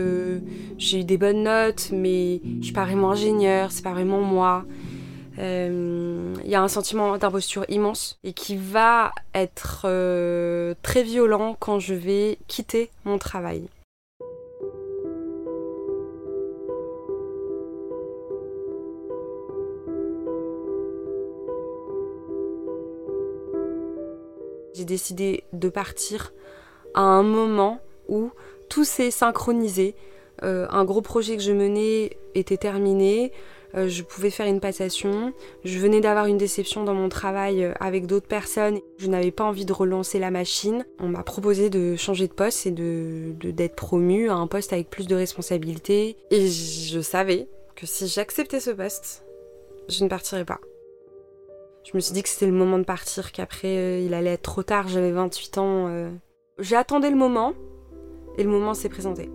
j'ai 0.79 1.01
eu 1.01 1.05
des 1.05 1.17
bonnes 1.17 1.45
notes, 1.45 1.91
mais 1.93 2.41
je 2.61 2.65
suis 2.65 2.75
pas 2.75 2.85
vraiment 2.85 3.13
ingénieur, 3.13 3.71
c'est 3.71 3.85
pas 3.85 3.93
vraiment 3.93 4.21
moi. 4.21 4.65
Il 5.39 5.43
euh, 5.43 6.35
y 6.47 6.55
a 6.55 6.63
un 6.63 6.69
sentiment 6.69 7.19
d'imposture 7.19 7.67
immense 7.69 8.19
et 8.25 8.33
qui 8.33 8.57
va 8.57 9.13
être 9.35 9.83
euh, 9.85 10.75
très 10.81 11.03
violent 11.03 11.55
quand 11.61 11.79
je 11.79 11.93
vais 11.93 12.39
quitter 12.47 12.91
mon 13.05 13.19
travail. 13.19 13.69
J'ai 24.73 24.87
décidé 24.87 25.45
de 25.53 25.69
partir 25.69 26.33
à 26.95 27.03
un 27.03 27.23
moment 27.23 27.81
où 28.09 28.31
tout 28.71 28.85
s'est 28.85 29.11
synchronisé. 29.11 29.97
Euh, 30.43 30.67
un 30.71 30.85
gros 30.85 31.03
projet 31.03 31.37
que 31.37 31.43
je 31.43 31.53
menais 31.53 32.17
était 32.35 32.57
terminé. 32.57 33.33
Euh, 33.77 33.89
je 33.89 34.03
pouvais 34.03 34.31
faire 34.31 34.47
une 34.47 34.61
passation. 34.61 35.33
Je 35.65 35.79
venais 35.79 36.01
d'avoir 36.01 36.27
une 36.27 36.39
déception 36.39 36.85
dans 36.85 36.95
mon 36.95 37.09
travail 37.09 37.63
euh, 37.63 37.73
avec 37.79 38.07
d'autres 38.07 38.27
personnes. 38.27 38.81
Je 38.99 39.09
n'avais 39.09 39.31
pas 39.31 39.45
envie 39.45 39.67
de 39.67 39.73
relancer 39.73 40.19
la 40.19 40.31
machine. 40.31 40.87
On 40.99 41.09
m'a 41.09 41.23
proposé 41.23 41.69
de 41.69 41.95
changer 41.97 42.27
de 42.27 42.33
poste 42.33 42.67
et 42.67 42.71
de 42.71 43.35
d'être 43.43 43.77
promue 43.77 44.31
à 44.31 44.35
un 44.35 44.47
poste 44.47 44.73
avec 44.73 44.89
plus 44.89 45.07
de 45.07 45.15
responsabilités. 45.15 46.17
Et 46.31 46.49
je 46.49 47.01
savais 47.01 47.49
que 47.75 47.87
si 47.87 48.09
j'acceptais 48.09 48.61
ce 48.61 48.71
poste, 48.71 49.25
je 49.89 50.03
ne 50.05 50.09
partirais 50.09 50.45
pas. 50.45 50.61
Je 51.85 51.93
me 51.95 52.01
suis 52.01 52.15
dit 52.15 52.23
que 52.23 52.29
c'était 52.29 52.47
le 52.47 52.53
moment 52.53 52.79
de 52.79 52.85
partir, 52.85 53.31
qu'après 53.31 53.77
euh, 53.77 54.01
il 54.01 54.15
allait 54.15 54.33
être 54.33 54.43
trop 54.43 54.63
tard, 54.63 54.89
j'avais 54.89 55.13
28 55.13 55.59
ans. 55.59 56.11
J'ai 56.59 56.77
attendu 56.77 57.11
le 57.11 57.17
moment 57.17 57.53
et 58.39 58.43
le 58.43 58.49
moment 58.49 58.75
s'est 58.75 58.89
présenté. 58.89 59.29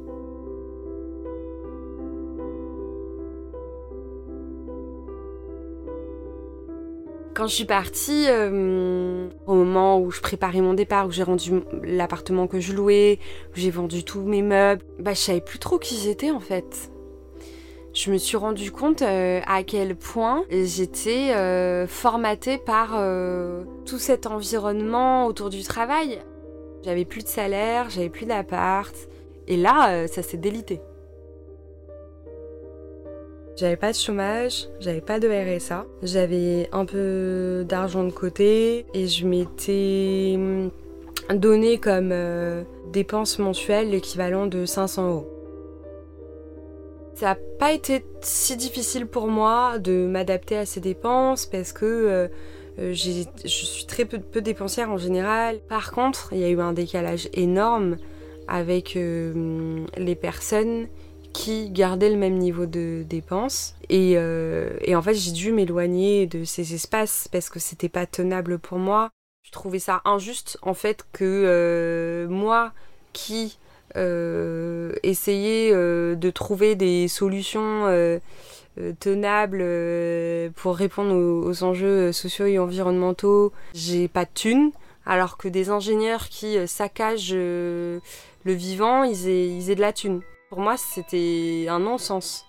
Quand 7.42 7.48
je 7.48 7.56
suis 7.56 7.66
partie, 7.66 8.26
euh, 8.28 9.28
au 9.48 9.56
moment 9.56 10.00
où 10.00 10.12
je 10.12 10.22
préparais 10.22 10.62
mon 10.62 10.76
départ, 10.76 11.08
où 11.08 11.12
j'ai 11.12 11.24
rendu 11.24 11.64
l'appartement 11.82 12.46
que 12.46 12.60
je 12.60 12.72
louais, 12.72 13.18
où 13.48 13.54
j'ai 13.56 13.72
vendu 13.72 14.04
tous 14.04 14.22
mes 14.22 14.44
meubles, 14.44 14.84
bah 15.00 15.16
je 15.16 15.22
savais 15.22 15.42
plus 15.42 15.58
trop 15.58 15.80
qui 15.80 15.96
j'étais 15.96 16.30
en 16.30 16.40
fait. 16.40 16.92
je 17.96 18.12
me 18.12 18.20
suis 18.20 18.38
rendu 18.38 18.72
compte 18.72 19.02
à 19.02 19.64
quel 19.64 19.96
point 19.96 20.44
j'étais 20.52 21.34
formatée 21.88 22.60
par 22.60 22.90
tout 23.88 23.98
cet 23.98 24.28
environnement 24.28 25.26
autour 25.26 25.50
du 25.50 25.64
travail. 25.64 26.20
J'avais 26.86 27.06
plus 27.06 27.24
de 27.24 27.28
salaire, 27.28 27.90
j'avais 27.90 28.10
plus 28.10 28.28
d'appart, 28.28 28.94
et 29.48 29.58
là, 29.58 30.08
ça 30.08 30.22
s'est 30.22 30.38
délité. 30.38 30.80
J'avais 33.62 33.76
pas 33.76 33.92
de 33.92 33.96
chômage, 33.96 34.70
j'avais 34.80 35.02
pas 35.02 35.20
de 35.20 35.28
RSA, 35.28 35.86
j'avais 36.02 36.68
un 36.72 36.84
peu 36.84 37.64
d'argent 37.64 38.04
de 38.04 38.12
côté 38.12 38.88
et 38.96 39.06
je 39.06 39.28
m'étais 39.28 40.34
hum, 40.36 40.72
donné 41.32 41.78
comme 41.78 42.10
euh, 42.12 42.64
dépense 42.92 43.38
mensuelle 43.38 43.92
l'équivalent 43.92 44.48
de 44.48 44.66
500 44.66 45.10
euros. 45.10 45.28
Ça 47.14 47.28
n'a 47.28 47.38
pas 47.60 47.72
été 47.72 48.04
si 48.22 48.58
difficile 48.58 49.06
pour 49.06 49.28
moi 49.28 49.78
de 49.78 50.08
m'adapter 50.08 50.58
à 50.58 50.66
ces 50.66 50.80
dépenses 50.80 51.46
parce 51.46 51.72
que 51.72 51.86
euh, 51.86 52.28
euh, 52.80 52.94
je 52.96 53.48
suis 53.48 53.86
très 53.86 54.06
peu, 54.06 54.18
peu, 54.18 54.42
dépensière 54.42 54.90
en 54.90 54.98
général. 54.98 55.60
Par 55.70 55.92
contre, 55.92 56.30
il 56.32 56.40
y 56.40 56.46
a 56.46 56.50
eu 56.50 56.60
un 56.60 56.74
décalage 56.74 57.30
énorme 57.36 57.98
avec 58.48 58.96
les 58.96 60.16
personnes 60.16 60.88
qui 61.34 61.70
gardaient 61.70 62.10
le 62.10 62.18
même 62.18 62.38
niveau 62.38 62.66
de 62.66 63.04
dépenses. 63.08 63.76
Euh, 63.92 64.78
et, 64.82 64.96
en 64.96 65.02
fait, 65.02 65.14
j'ai 65.14 65.32
dû 65.32 65.52
m'éloigner 65.52 66.28
de 66.28 66.44
ces 66.44 66.74
espaces 66.74 67.28
parce 67.32 67.50
que 67.50 67.60
c'était 67.60 67.90
pas 67.90 68.06
tenable 68.06 68.60
pour 68.60 68.78
moi. 68.78 69.10
Je 69.44 69.52
trouvais 69.52 69.80
ça 69.80 70.02
injuste, 70.06 70.58
en 70.62 70.74
fait, 70.74 71.06
que 71.14 71.26
euh, 71.26 72.28
moi 72.30 72.74
qui 73.14 73.58
euh, 73.98 74.94
essayais 75.04 75.72
de 75.74 76.30
trouver 76.30 76.76
des 76.76 77.08
solutions 77.08 78.20
tenables 79.00 79.66
pour 80.56 80.76
répondre 80.76 81.14
aux, 81.16 81.64
enjeux 81.64 82.12
sociaux 82.12 82.46
et 82.46 82.60
environnementaux, 82.60 83.52
j'ai 83.74 84.08
pas 84.08 84.26
de 84.26 84.32
thunes. 84.34 84.72
Alors 85.06 85.38
que 85.38 85.48
des 85.48 85.70
ingénieurs 85.70 86.30
qui 86.30 86.56
saccagent 86.68 87.34
le 87.34 88.02
vivant, 88.46 89.04
ils 89.04 89.28
aient, 89.28 89.48
ils 89.48 89.72
aient 89.72 89.76
de 89.76 89.82
la 89.82 89.94
thune. 89.94 90.22
Pour 90.52 90.60
moi, 90.60 90.76
c'était 90.76 91.68
un 91.70 91.80
non-sens. 91.80 92.46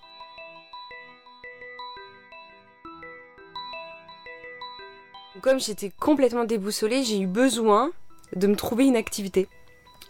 Comme 5.41 5.61
j'étais 5.61 5.89
complètement 6.01 6.43
déboussolée, 6.43 7.03
j'ai 7.03 7.21
eu 7.21 7.27
besoin 7.27 7.93
de 8.35 8.47
me 8.47 8.57
trouver 8.57 8.87
une 8.87 8.97
activité. 8.97 9.47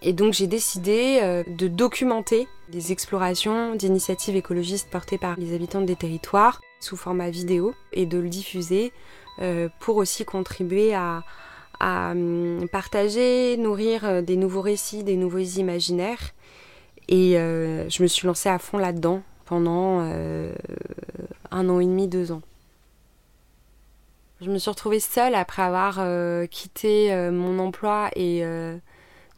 Et 0.01 0.11
donc 0.11 0.33
j'ai 0.33 0.47
décidé 0.47 1.19
euh, 1.21 1.43
de 1.47 1.67
documenter 1.67 2.47
les 2.71 2.91
explorations 2.91 3.75
d'initiatives 3.75 4.35
écologistes 4.35 4.89
portées 4.89 5.19
par 5.19 5.37
les 5.37 5.53
habitants 5.53 5.81
des 5.81 5.95
territoires 5.95 6.61
sous 6.79 6.97
format 6.97 7.29
vidéo 7.29 7.75
et 7.91 8.07
de 8.07 8.17
le 8.17 8.27
diffuser 8.27 8.91
euh, 9.39 9.69
pour 9.79 9.97
aussi 9.97 10.25
contribuer 10.25 10.95
à, 10.95 11.21
hum, 11.79 12.67
partager, 12.71 13.55
nourrir 13.57 14.03
euh, 14.03 14.21
des 14.23 14.35
nouveaux 14.35 14.61
récits, 14.61 15.03
des 15.03 15.15
nouveaux 15.15 15.37
imaginaires 15.37 16.33
et 17.07 17.37
euh, 17.37 17.89
je 17.89 18.03
me 18.03 18.07
suis 18.07 18.27
lancée 18.27 18.49
à 18.49 18.59
fond 18.59 18.77
là-dedans 18.77 19.21
pendant 19.45 20.01
euh, 20.01 20.53
un 21.51 21.69
an 21.69 21.79
et 21.79 21.85
demi, 21.85 22.07
deux 22.07 22.31
ans. 22.31 22.41
Je 24.41 24.49
me 24.49 24.57
suis 24.57 24.69
retrouvée 24.69 24.99
seule 24.99 25.35
après 25.35 25.61
avoir 25.61 25.97
euh, 25.99 26.47
quitté 26.47 27.15
mon 27.31 27.59
emploi 27.59 28.09
et 28.15 28.43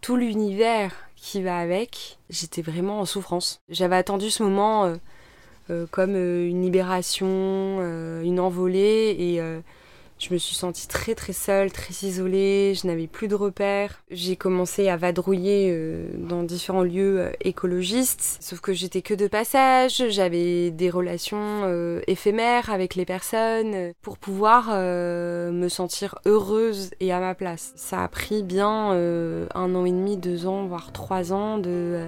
tout 0.01 0.15
l'univers 0.15 0.93
qui 1.15 1.41
va 1.41 1.59
avec. 1.59 2.17
J'étais 2.29 2.61
vraiment 2.61 2.99
en 2.99 3.05
souffrance. 3.05 3.59
J'avais 3.69 3.95
attendu 3.95 4.29
ce 4.29 4.41
moment 4.41 4.91
comme 5.91 6.15
une 6.15 6.61
libération, 6.63 7.81
une 8.21 8.39
envolée 8.39 9.15
et 9.17 9.41
je 10.17 10.33
me 10.33 10.37
suis 10.37 10.55
sentie 10.55 10.87
très 10.87 11.13
très 11.13 11.33
seule, 11.33 11.71
très 11.71 12.07
isolée, 12.07 12.73
je 12.73 12.87
n'avais 12.87 13.07
plus 13.07 13.27
de 13.27 13.35
repères. 13.35 14.01
J'ai 14.09 14.35
commencé 14.35 14.87
à 14.87 14.95
vadrouiller 14.97 15.69
euh, 15.71 16.07
dans 16.17 16.43
différents 16.43 16.83
lieux 16.83 17.19
euh, 17.19 17.31
écologistes, 17.41 18.37
sauf 18.39 18.61
que 18.61 18.73
j'étais 18.73 19.01
que 19.01 19.13
de 19.13 19.27
passage, 19.27 20.03
j'avais 20.09 20.71
des 20.71 20.89
relations 20.89 21.63
euh, 21.65 22.01
éphémères 22.07 22.69
avec 22.69 22.95
les 22.95 23.05
personnes 23.05 23.93
pour 24.01 24.17
pouvoir 24.17 24.69
me 24.75 25.67
sentir 25.69 26.15
heureuse 26.25 26.91
et 26.99 27.11
à 27.11 27.19
ma 27.19 27.35
place. 27.35 27.73
Ça 27.75 28.03
a 28.03 28.07
pris 28.07 28.43
bien 28.43 28.91
un 28.91 29.75
an 29.75 29.85
et 29.85 29.91
demi, 29.91 30.17
deux 30.17 30.45
ans, 30.45 30.65
voire 30.65 30.91
trois 30.91 31.33
ans 31.33 31.57
de 31.57 32.07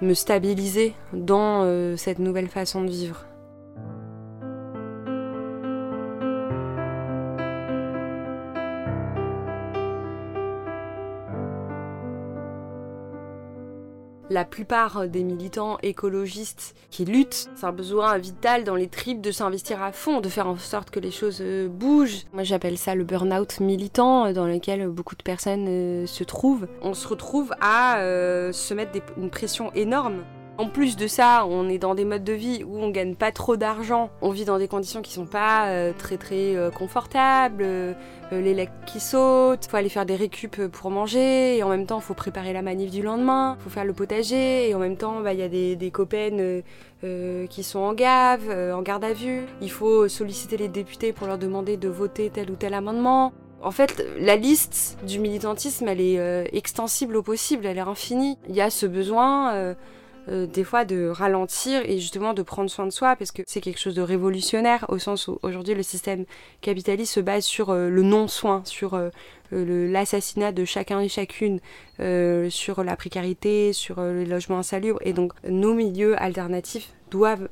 me 0.00 0.14
stabiliser 0.14 0.94
dans 1.12 1.96
cette 1.96 2.18
nouvelle 2.18 2.48
façon 2.48 2.82
de 2.82 2.90
vivre. 2.90 3.26
La 14.34 14.44
plupart 14.44 15.06
des 15.06 15.22
militants 15.22 15.78
écologistes 15.82 16.74
qui 16.90 17.04
luttent, 17.04 17.48
c'est 17.54 17.64
un 17.64 17.72
besoin 17.72 18.18
vital 18.18 18.64
dans 18.64 18.74
les 18.74 18.88
tripes 18.88 19.20
de 19.20 19.30
s'investir 19.30 19.80
à 19.80 19.92
fond, 19.92 20.20
de 20.20 20.28
faire 20.28 20.48
en 20.48 20.58
sorte 20.58 20.90
que 20.90 20.98
les 20.98 21.12
choses 21.12 21.38
euh, 21.40 21.68
bougent. 21.68 22.24
Moi 22.32 22.42
j'appelle 22.42 22.76
ça 22.76 22.96
le 22.96 23.04
burn-out 23.04 23.60
militant 23.60 24.26
euh, 24.26 24.32
dans 24.32 24.46
lequel 24.46 24.88
beaucoup 24.88 25.14
de 25.14 25.22
personnes 25.22 25.66
euh, 25.68 26.06
se 26.06 26.24
trouvent. 26.24 26.66
On 26.82 26.94
se 26.94 27.06
retrouve 27.06 27.54
à 27.60 27.98
se 28.52 28.74
mettre 28.74 28.98
une 29.16 29.30
pression 29.30 29.72
énorme 29.74 30.24
en 30.56 30.68
plus 30.68 30.96
de 30.96 31.06
ça, 31.06 31.46
on 31.48 31.68
est 31.68 31.78
dans 31.78 31.94
des 31.94 32.04
modes 32.04 32.22
de 32.22 32.32
vie 32.32 32.64
où 32.64 32.78
on 32.78 32.90
gagne 32.90 33.16
pas 33.16 33.32
trop 33.32 33.56
d'argent, 33.56 34.10
on 34.22 34.30
vit 34.30 34.44
dans 34.44 34.58
des 34.58 34.68
conditions 34.68 35.02
qui 35.02 35.12
sont 35.12 35.26
pas 35.26 35.66
euh, 35.66 35.92
très 35.96 36.16
très 36.16 36.54
euh, 36.54 36.70
confortables, 36.70 37.64
euh, 37.64 37.92
les 38.30 38.54
legs 38.54 38.70
qui 38.86 39.00
sautent, 39.00 39.66
faut 39.66 39.76
aller 39.76 39.88
faire 39.88 40.06
des 40.06 40.14
récup 40.14 40.68
pour 40.68 40.90
manger, 40.90 41.56
et 41.56 41.62
en 41.62 41.68
même 41.68 41.86
temps 41.86 42.00
faut 42.00 42.14
préparer 42.14 42.52
la 42.52 42.62
manif 42.62 42.90
du 42.90 43.02
lendemain, 43.02 43.56
faut 43.60 43.70
faire 43.70 43.84
le 43.84 43.92
potager, 43.92 44.68
et 44.68 44.74
en 44.74 44.78
même 44.78 44.96
temps 44.96 45.20
bah, 45.20 45.32
il 45.32 45.40
y 45.40 45.42
a 45.42 45.48
des, 45.48 45.74
des 45.76 45.90
copaines 45.90 46.62
qui 47.50 47.62
sont 47.62 47.80
en 47.80 47.92
gave, 47.92 48.48
en 48.50 48.80
garde 48.80 49.04
à 49.04 49.12
vue, 49.12 49.42
il 49.60 49.70
faut 49.70 50.08
solliciter 50.08 50.56
les 50.56 50.68
députés 50.68 51.12
pour 51.12 51.26
leur 51.26 51.36
demander 51.36 51.76
de 51.76 51.88
voter 51.88 52.30
tel 52.30 52.50
ou 52.50 52.54
tel 52.54 52.72
amendement. 52.72 53.34
En 53.62 53.70
fait, 53.72 54.02
la 54.18 54.36
liste 54.36 54.98
du 55.06 55.18
militantisme, 55.18 55.86
elle 55.86 56.00
est 56.00 56.48
extensible 56.56 57.16
au 57.16 57.22
possible, 57.22 57.66
elle 57.66 57.76
est 57.76 57.80
infinie. 57.80 58.38
Il 58.48 58.54
y 58.54 58.62
a 58.62 58.70
ce 58.70 58.86
besoin 58.86 59.74
euh, 60.28 60.46
des 60.46 60.64
fois 60.64 60.86
de 60.86 61.08
ralentir 61.08 61.82
et 61.84 61.98
justement 61.98 62.32
de 62.32 62.42
prendre 62.42 62.70
soin 62.70 62.86
de 62.86 62.90
soi 62.90 63.14
parce 63.14 63.30
que 63.30 63.42
c'est 63.46 63.60
quelque 63.60 63.78
chose 63.78 63.94
de 63.94 64.00
révolutionnaire 64.00 64.86
au 64.88 64.98
sens 64.98 65.28
où 65.28 65.38
aujourd'hui 65.42 65.74
le 65.74 65.82
système 65.82 66.24
capitaliste 66.62 67.12
se 67.12 67.20
base 67.20 67.44
sur 67.44 67.68
euh, 67.68 67.90
le 67.90 68.02
non-soin, 68.02 68.62
sur 68.64 68.94
euh, 68.94 69.10
l'assassinat 69.52 70.52
de 70.52 70.64
chacun 70.64 71.00
et 71.00 71.08
chacune, 71.08 71.60
sur 72.48 72.82
la 72.82 72.96
précarité, 72.96 73.72
sur 73.72 74.00
le 74.00 74.24
logement 74.24 74.58
insalubre 74.58 74.98
et 75.02 75.12
donc 75.12 75.32
nos 75.48 75.74
milieux 75.74 76.20
alternatifs 76.20 76.92
doivent 77.12 77.48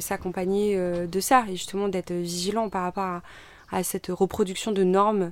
s'accompagner 0.00 0.76
de 1.06 1.20
ça 1.20 1.44
et 1.48 1.52
justement 1.52 1.86
d'être 1.86 2.12
vigilants 2.12 2.68
par 2.68 2.82
rapport 2.82 3.04
à, 3.04 3.22
à, 3.70 3.84
cette 3.84 4.08
reproduction 4.08 4.72
de 4.72 4.82
normes 4.82 5.30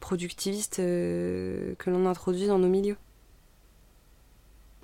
productivistes 0.00 0.76
que 0.76 1.90
l'on 1.90 2.06
introduit 2.06 2.46
dans 2.46 2.58
nos 2.58 2.68
milieux. 2.68 2.96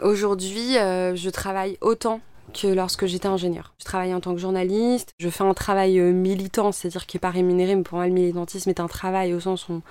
Aujourd'hui, 0.03 0.77
euh, 0.77 1.15
je 1.15 1.31
travaille 1.31 1.79
autant 1.81 2.21
que 2.53 2.67
lorsque 2.67 3.07
j'étais 3.07 3.29
ingénieur. 3.29 3.75
Je 3.79 3.85
travaille 3.85 4.13
en 4.13 4.21
tant 4.21 4.35
que 4.35 4.41
journaliste, 4.41 5.13
je 5.19 5.29
fais 5.29 5.45
un 5.45 5.55
travail 5.55 5.99
euh, 6.01 6.13
militant, 6.13 6.73
c'est-à-dire 6.73 7.07
qui 7.07 7.17
n'est 7.17 7.21
pas 7.21 7.31
rémunéré, 7.31 7.77
mais 7.77 7.85
pour 7.85 7.99
moi 7.99 8.07
le 8.07 8.13
militantisme 8.13 8.71
est 8.71 8.81
un 8.81 8.89
travail 8.89 9.33
au 9.35 9.41
sens 9.41 9.69
où 9.69 9.83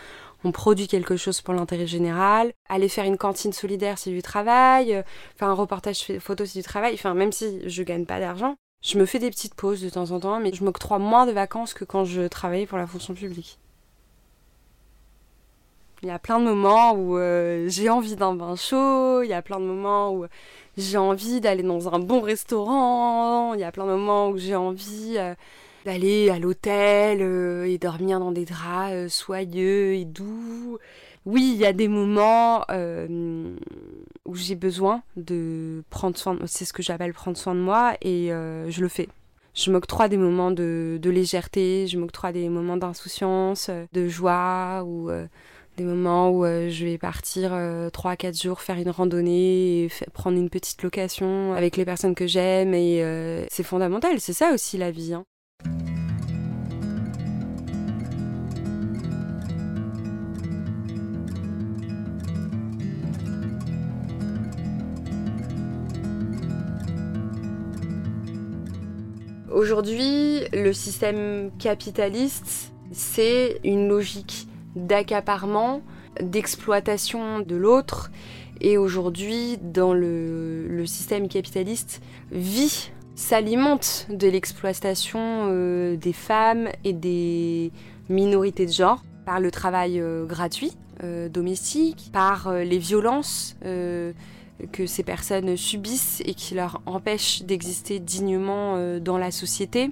on, 0.43 0.51
produit 0.51 0.87
quelque 0.87 1.15
chose 1.15 1.39
pour 1.39 1.53
l'intérêt 1.53 1.87
général. 1.87 2.51
Aller 2.67 2.89
faire 2.89 3.05
une 3.05 3.17
cantine 3.17 3.53
solidaire, 3.53 3.97
c'est 3.97 4.11
du 4.11 4.21
travail. 4.21 5.03
Faire 5.37 5.47
un 5.47 5.53
reportage 5.53 6.17
photo, 6.19 6.45
c'est 6.45 6.59
du 6.59 6.63
travail. 6.63 6.93
Enfin, 6.95 7.13
même 7.13 7.31
si 7.31 7.61
je 7.65 7.83
gagne 7.83 8.05
pas 8.05 8.19
d'argent, 8.19 8.55
je 8.83 8.97
me 8.97 9.05
fais 9.05 9.19
des 9.19 9.29
petites 9.29 9.55
pauses 9.55 9.81
de 9.81 9.89
temps 9.89 10.11
en 10.11 10.19
temps, 10.19 10.39
mais 10.41 10.53
je 10.53 10.65
m'octroie 10.65 10.99
moins 10.99 11.25
de 11.25 11.31
vacances 11.31 11.73
que 11.73 11.85
quand 11.85 12.03
je 12.03 12.27
travaillais 12.27 12.65
pour 12.65 12.77
la 12.77 12.87
fonction 12.87 13.13
publique. 13.13 13.57
Il 16.03 16.07
y 16.07 16.11
a 16.11 16.19
plein 16.19 16.37
de 16.37 16.43
moments 16.43 16.91
où 16.91 17.17
euh, 17.17 17.69
j'ai 17.69 17.89
envie 17.89 18.17
d'un 18.17 18.35
bain 18.35 18.57
chaud, 18.57 19.23
il 19.23 19.29
y 19.29 19.33
a 19.33 19.41
plein 19.41 19.61
de 19.61 19.65
moments 19.65 20.13
où 20.13 20.25
j'ai 20.77 20.97
envie 20.97 21.39
d'aller 21.39 21.63
dans 21.63 21.95
un 21.95 21.99
bon 21.99 22.19
restaurant, 22.19 23.53
il 23.53 23.61
y 23.61 23.63
a 23.63 23.71
plein 23.71 23.85
de 23.85 23.91
moments 23.91 24.27
où 24.27 24.37
j'ai 24.37 24.53
envie 24.53 25.15
euh, 25.15 25.33
d'aller 25.85 26.29
à 26.29 26.39
l'hôtel 26.39 27.19
euh, 27.21 27.63
et 27.63 27.77
dormir 27.77 28.19
dans 28.19 28.33
des 28.33 28.43
draps 28.43 29.07
soyeux 29.07 29.93
et 29.93 30.03
doux. 30.03 30.77
Oui, 31.25 31.51
il 31.55 31.61
y 31.61 31.65
a 31.65 31.71
des 31.71 31.87
moments 31.87 32.65
où 34.25 34.35
j'ai 34.35 34.55
besoin 34.55 35.03
de 35.15 35.83
prendre 35.89 36.17
soin, 36.17 36.37
c'est 36.47 36.65
ce 36.65 36.73
que 36.73 36.83
j'appelle 36.83 37.13
prendre 37.13 37.37
soin 37.37 37.55
de 37.55 37.61
moi 37.61 37.93
et 38.01 38.27
je 38.27 38.81
le 38.81 38.89
fais. 38.89 39.07
Je 39.53 39.71
m'octroie 39.71 40.09
des 40.09 40.17
moments 40.17 40.51
de, 40.51 40.99
de 41.01 41.09
légèreté, 41.09 41.87
je 41.87 41.97
m'octroie 41.97 42.33
des 42.33 42.49
moments 42.49 42.75
d'insouciance, 42.75 43.69
de 43.93 44.09
joie 44.09 44.83
ou 44.85 45.09
Des 45.75 45.83
moments 45.83 46.29
où 46.29 46.45
je 46.45 46.85
vais 46.85 46.99
partir 46.99 47.51
3-4 47.51 48.41
jours 48.41 48.61
faire 48.61 48.77
une 48.77 48.91
randonnée 48.91 49.89
prendre 50.13 50.37
une 50.37 50.49
petite 50.49 50.83
location 50.83 51.53
avec 51.53 51.77
les 51.77 51.85
personnes 51.85 52.13
que 52.13 52.27
j'aime 52.27 52.75
et 52.75 53.03
c'est 53.49 53.63
fondamental, 53.63 54.19
c'est 54.19 54.33
ça 54.33 54.53
aussi 54.53 54.77
la 54.77 54.91
vie. 54.91 55.13
Hein. 55.13 55.25
Aujourd'hui, 69.51 70.41
le 70.53 70.71
système 70.71 71.51
capitaliste, 71.57 72.73
c'est 72.91 73.59
une 73.63 73.87
logique 73.87 74.47
d'accaparement, 74.75 75.81
d'exploitation 76.21 77.39
de 77.39 77.55
l'autre. 77.55 78.11
Et 78.61 78.77
aujourd'hui, 78.77 79.57
dans 79.61 79.93
le, 79.93 80.83
système 80.85 81.27
capitaliste, 81.27 82.01
vit, 82.31 82.91
s'alimente 83.15 84.07
de 84.09 84.27
l'exploitation 84.27 85.19
euh, 85.21 85.95
des 85.95 86.13
femmes 86.13 86.69
et 86.83 86.93
des 86.93 87.71
minorités 88.09 88.65
de 88.65 88.71
genre 88.71 89.03
par 89.25 89.39
le 89.39 89.51
travail 89.51 89.99
euh, 89.99 90.25
gratuit 90.25 90.73
euh, 91.03 91.29
domestique, 91.29 92.09
par 92.11 92.53
les 92.53 92.77
violences 92.79 93.55
que 94.71 94.85
ces 94.85 95.03
personnes 95.03 95.57
subissent 95.57 96.21
et 96.25 96.33
qui 96.35 96.55
leur 96.55 96.81
empêchent 96.85 97.43
d'exister 97.43 97.99
dignement 97.99 98.99
dans 98.99 99.17
la 99.17 99.31
société. 99.31 99.91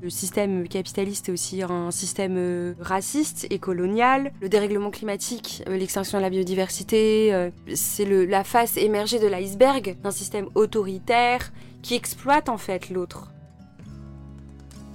Le 0.00 0.10
système 0.10 0.68
capitaliste 0.68 1.28
est 1.28 1.32
aussi 1.32 1.62
un 1.62 1.90
système 1.90 2.36
euh, 2.36 2.74
raciste 2.80 3.46
et 3.50 3.58
colonial. 3.58 4.32
Le 4.40 4.48
dérèglement 4.48 4.90
climatique, 4.90 5.64
euh, 5.68 5.76
l'extinction 5.76 6.18
de 6.18 6.22
la 6.22 6.30
biodiversité, 6.30 7.50
c'est 7.74 8.04
la 8.04 8.44
face 8.44 8.76
émergée 8.76 9.18
de 9.18 9.26
l'iceberg 9.26 9.96
d'un 10.02 10.10
système 10.10 10.48
autoritaire 10.54 11.52
qui 11.82 11.94
exploite 11.94 12.48
en 12.48 12.58
fait 12.58 12.90
l'autre. 12.90 13.32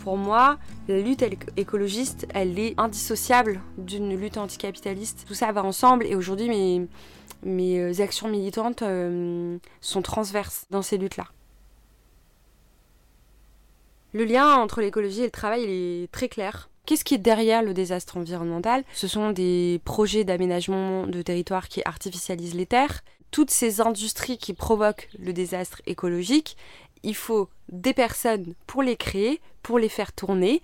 Pour 0.04 0.18
moi, 0.18 0.58
la 0.90 1.00
lutte 1.00 1.24
écologiste, 1.56 2.28
elle 2.34 2.60
est 2.60 2.74
indissociable 2.78 3.62
d'une 3.78 4.20
lutte 4.20 4.38
anticapitaliste. 4.38 5.24
Tout 5.26 5.34
ça 5.34 5.50
va 5.54 5.64
ensemble 5.64 6.06
et 6.06 6.16
aujourd'hui, 6.16 6.50
mes, 6.50 6.88
mes 7.46 7.80
euh, 7.80 8.04
actions 8.04 8.28
militantes 8.28 8.82
euh, 8.82 9.58
sont 9.80 10.02
transverses 10.02 10.66
dans 10.72 10.82
ces 10.82 10.98
luttes-là. 10.98 11.28
Le 14.14 14.26
lien 14.26 14.56
entre 14.58 14.80
l'écologie 14.82 15.22
et 15.22 15.26
le 15.26 15.32
travail 15.32 15.64
est 15.64 16.12
très 16.12 16.30
clair. 16.30 16.70
Qu'est-ce 16.86 17.04
qui 17.04 17.16
est 17.16 17.18
derrière 17.20 17.64
le 17.64 17.74
désastre 17.74 18.18
environnemental? 18.18 18.84
Ce 18.94 19.08
sont 19.08 19.32
des 19.32 19.82
projets 19.86 20.24
d'aménagement 20.24 21.08
de 21.08 21.22
territoire 21.24 21.68
qui 21.68 21.82
artificialisent 21.84 22.54
les 22.54 22.68
terres. 22.68 23.02
Toutes 23.32 23.50
ces 23.50 23.82
industries 23.82 24.38
qui 24.38 24.54
provoquent 24.54 25.10
le 25.18 25.34
désastre 25.34 25.82
écologique, 25.88 26.58
il 27.02 27.16
faut 27.16 27.50
des 27.70 27.94
personnes 27.94 28.54
pour 28.68 28.84
les 28.84 28.98
créer, 28.98 29.42
pour 29.64 29.80
les 29.80 29.90
faire 29.90 30.14
tourner, 30.14 30.62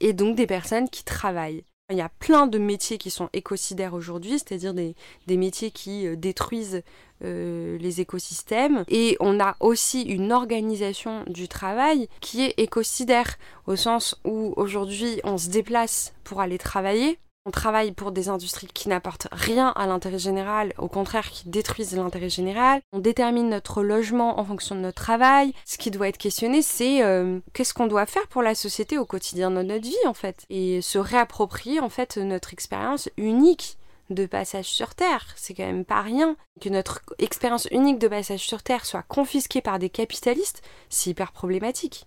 et 0.00 0.12
donc 0.12 0.36
des 0.36 0.46
personnes 0.46 0.90
qui 0.90 1.02
travaillent. 1.02 1.64
Il 1.90 1.96
y 1.96 2.02
a 2.02 2.08
plein 2.08 2.46
de 2.46 2.58
métiers 2.58 2.98
qui 2.98 3.10
sont 3.10 3.28
écocidaires 3.32 3.94
aujourd'hui, 3.94 4.38
c'est-à-dire 4.38 4.74
des, 4.74 4.94
métiers 5.28 5.70
qui 5.70 6.06
euh, 6.06 6.14
détruisent 6.16 6.82
euh, 7.24 7.76
les 7.78 8.00
écosystèmes. 8.00 8.84
Et 8.88 9.16
on 9.18 9.40
a 9.40 9.56
aussi 9.60 10.02
une 10.02 10.32
organisation 10.32 11.24
du 11.26 11.48
travail 11.48 12.08
qui 12.20 12.42
est 12.42 12.54
écocidaire, 12.58 13.36
au 13.66 13.76
sens 13.76 14.20
où 14.24 14.54
aujourd'hui 14.56 15.20
on 15.24 15.36
se 15.36 15.48
déplace 15.48 16.14
pour 16.22 16.40
aller 16.40 16.58
travailler, 16.58 17.18
on 17.50 17.58
travaille 17.60 17.90
pour 17.90 18.12
des 18.12 18.28
industries 18.28 18.68
qui 18.72 18.88
n'apportent 18.88 19.26
rien 19.32 19.72
à 19.74 19.88
l'intérêt 19.88 20.20
général, 20.20 20.72
au 20.78 20.86
contraire 20.86 21.30
qui 21.30 21.48
détruisent 21.48 21.96
l'intérêt 21.96 22.28
général. 22.28 22.80
On 22.92 23.00
détermine 23.00 23.48
notre 23.48 23.82
logement 23.82 24.38
en 24.38 24.44
fonction 24.44 24.76
de 24.76 24.80
notre 24.80 25.02
travail. 25.02 25.52
Ce 25.64 25.76
qui 25.76 25.90
doit 25.90 26.06
être 26.06 26.16
questionné, 26.16 26.62
c'est 26.62 27.02
euh, 27.02 27.40
qu'est-ce 27.52 27.74
qu'on 27.74 27.88
doit 27.88 28.06
faire 28.06 28.28
pour 28.28 28.42
la 28.42 28.54
société 28.54 28.98
au 28.98 29.04
quotidien 29.04 29.50
de 29.50 29.62
notre 29.62 29.82
vie 29.82 30.06
en 30.06 30.14
fait? 30.14 30.46
Et 30.48 30.80
se 30.80 30.98
réapproprier 30.98 31.80
en 31.80 31.88
fait 31.88 32.18
notre 32.18 32.52
expérience 32.52 33.08
unique 33.16 33.78
de 34.10 34.26
passage 34.26 34.66
sur 34.66 34.94
Terre. 34.94 35.26
C'est 35.34 35.52
quand 35.52 35.66
même 35.66 35.84
pas 35.84 36.02
rien. 36.02 36.36
Que 36.60 36.68
notre 36.68 37.02
expérience 37.18 37.66
unique 37.72 37.98
de 37.98 38.06
passage 38.06 38.46
sur 38.46 38.62
Terre 38.62 38.86
soit 38.86 39.02
confisquée 39.02 39.60
par 39.60 39.80
des 39.80 39.90
capitalistes, 39.90 40.62
c'est 40.88 41.10
hyper 41.10 41.32
problématique. 41.32 42.06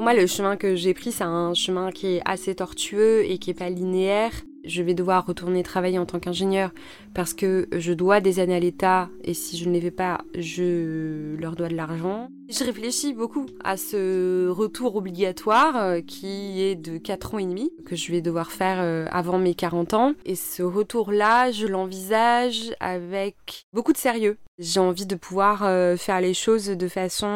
Pour 0.00 0.06
moi, 0.06 0.14
le 0.14 0.26
chemin 0.26 0.56
que 0.56 0.76
j'ai 0.76 0.94
pris, 0.94 1.12
c'est 1.12 1.24
un 1.24 1.52
chemin 1.52 1.90
qui 1.90 2.06
est 2.06 2.22
assez 2.24 2.54
tortueux 2.54 3.22
et 3.30 3.36
qui 3.36 3.50
est 3.50 3.54
pas 3.54 3.68
linéaire. 3.68 4.32
Je 4.64 4.82
vais 4.82 4.94
devoir 4.94 5.26
retourner 5.26 5.62
travailler 5.62 5.98
en 5.98 6.06
tant 6.06 6.18
qu'ingénieur 6.18 6.70
parce 7.12 7.34
que 7.34 7.68
je 7.70 7.92
dois 7.92 8.22
des 8.22 8.40
années 8.40 8.54
à 8.54 8.60
l'État 8.60 9.10
et 9.24 9.34
si 9.34 9.58
je 9.58 9.68
ne 9.68 9.74
les 9.74 9.80
fais 9.82 9.90
pas, 9.90 10.22
je 10.34 11.36
leur 11.36 11.54
dois 11.54 11.68
de 11.68 11.76
l'argent. 11.76 12.30
Je 12.50 12.64
réfléchis 12.64 13.12
beaucoup 13.12 13.46
à 13.62 13.76
ce 13.76 14.48
retour 14.48 14.96
obligatoire 14.96 15.76
euh, 15.76 16.00
qui 16.00 16.60
est 16.60 16.74
de 16.74 16.98
4 16.98 17.34
ans 17.34 17.38
et 17.38 17.46
demi, 17.46 17.70
que 17.86 17.94
je 17.94 18.10
vais 18.10 18.20
devoir 18.20 18.50
faire 18.50 18.80
euh, 18.80 19.06
avant 19.12 19.38
mes 19.38 19.54
40 19.54 19.94
ans. 19.94 20.14
Et 20.24 20.34
ce 20.34 20.64
retour-là, 20.64 21.52
je 21.52 21.68
l'envisage 21.68 22.74
avec 22.80 23.66
beaucoup 23.72 23.92
de 23.92 23.98
sérieux. 23.98 24.36
J'ai 24.58 24.80
envie 24.80 25.06
de 25.06 25.14
pouvoir 25.14 25.62
euh, 25.62 25.96
faire 25.96 26.20
les 26.20 26.34
choses 26.34 26.66
de 26.66 26.88
façon 26.88 27.30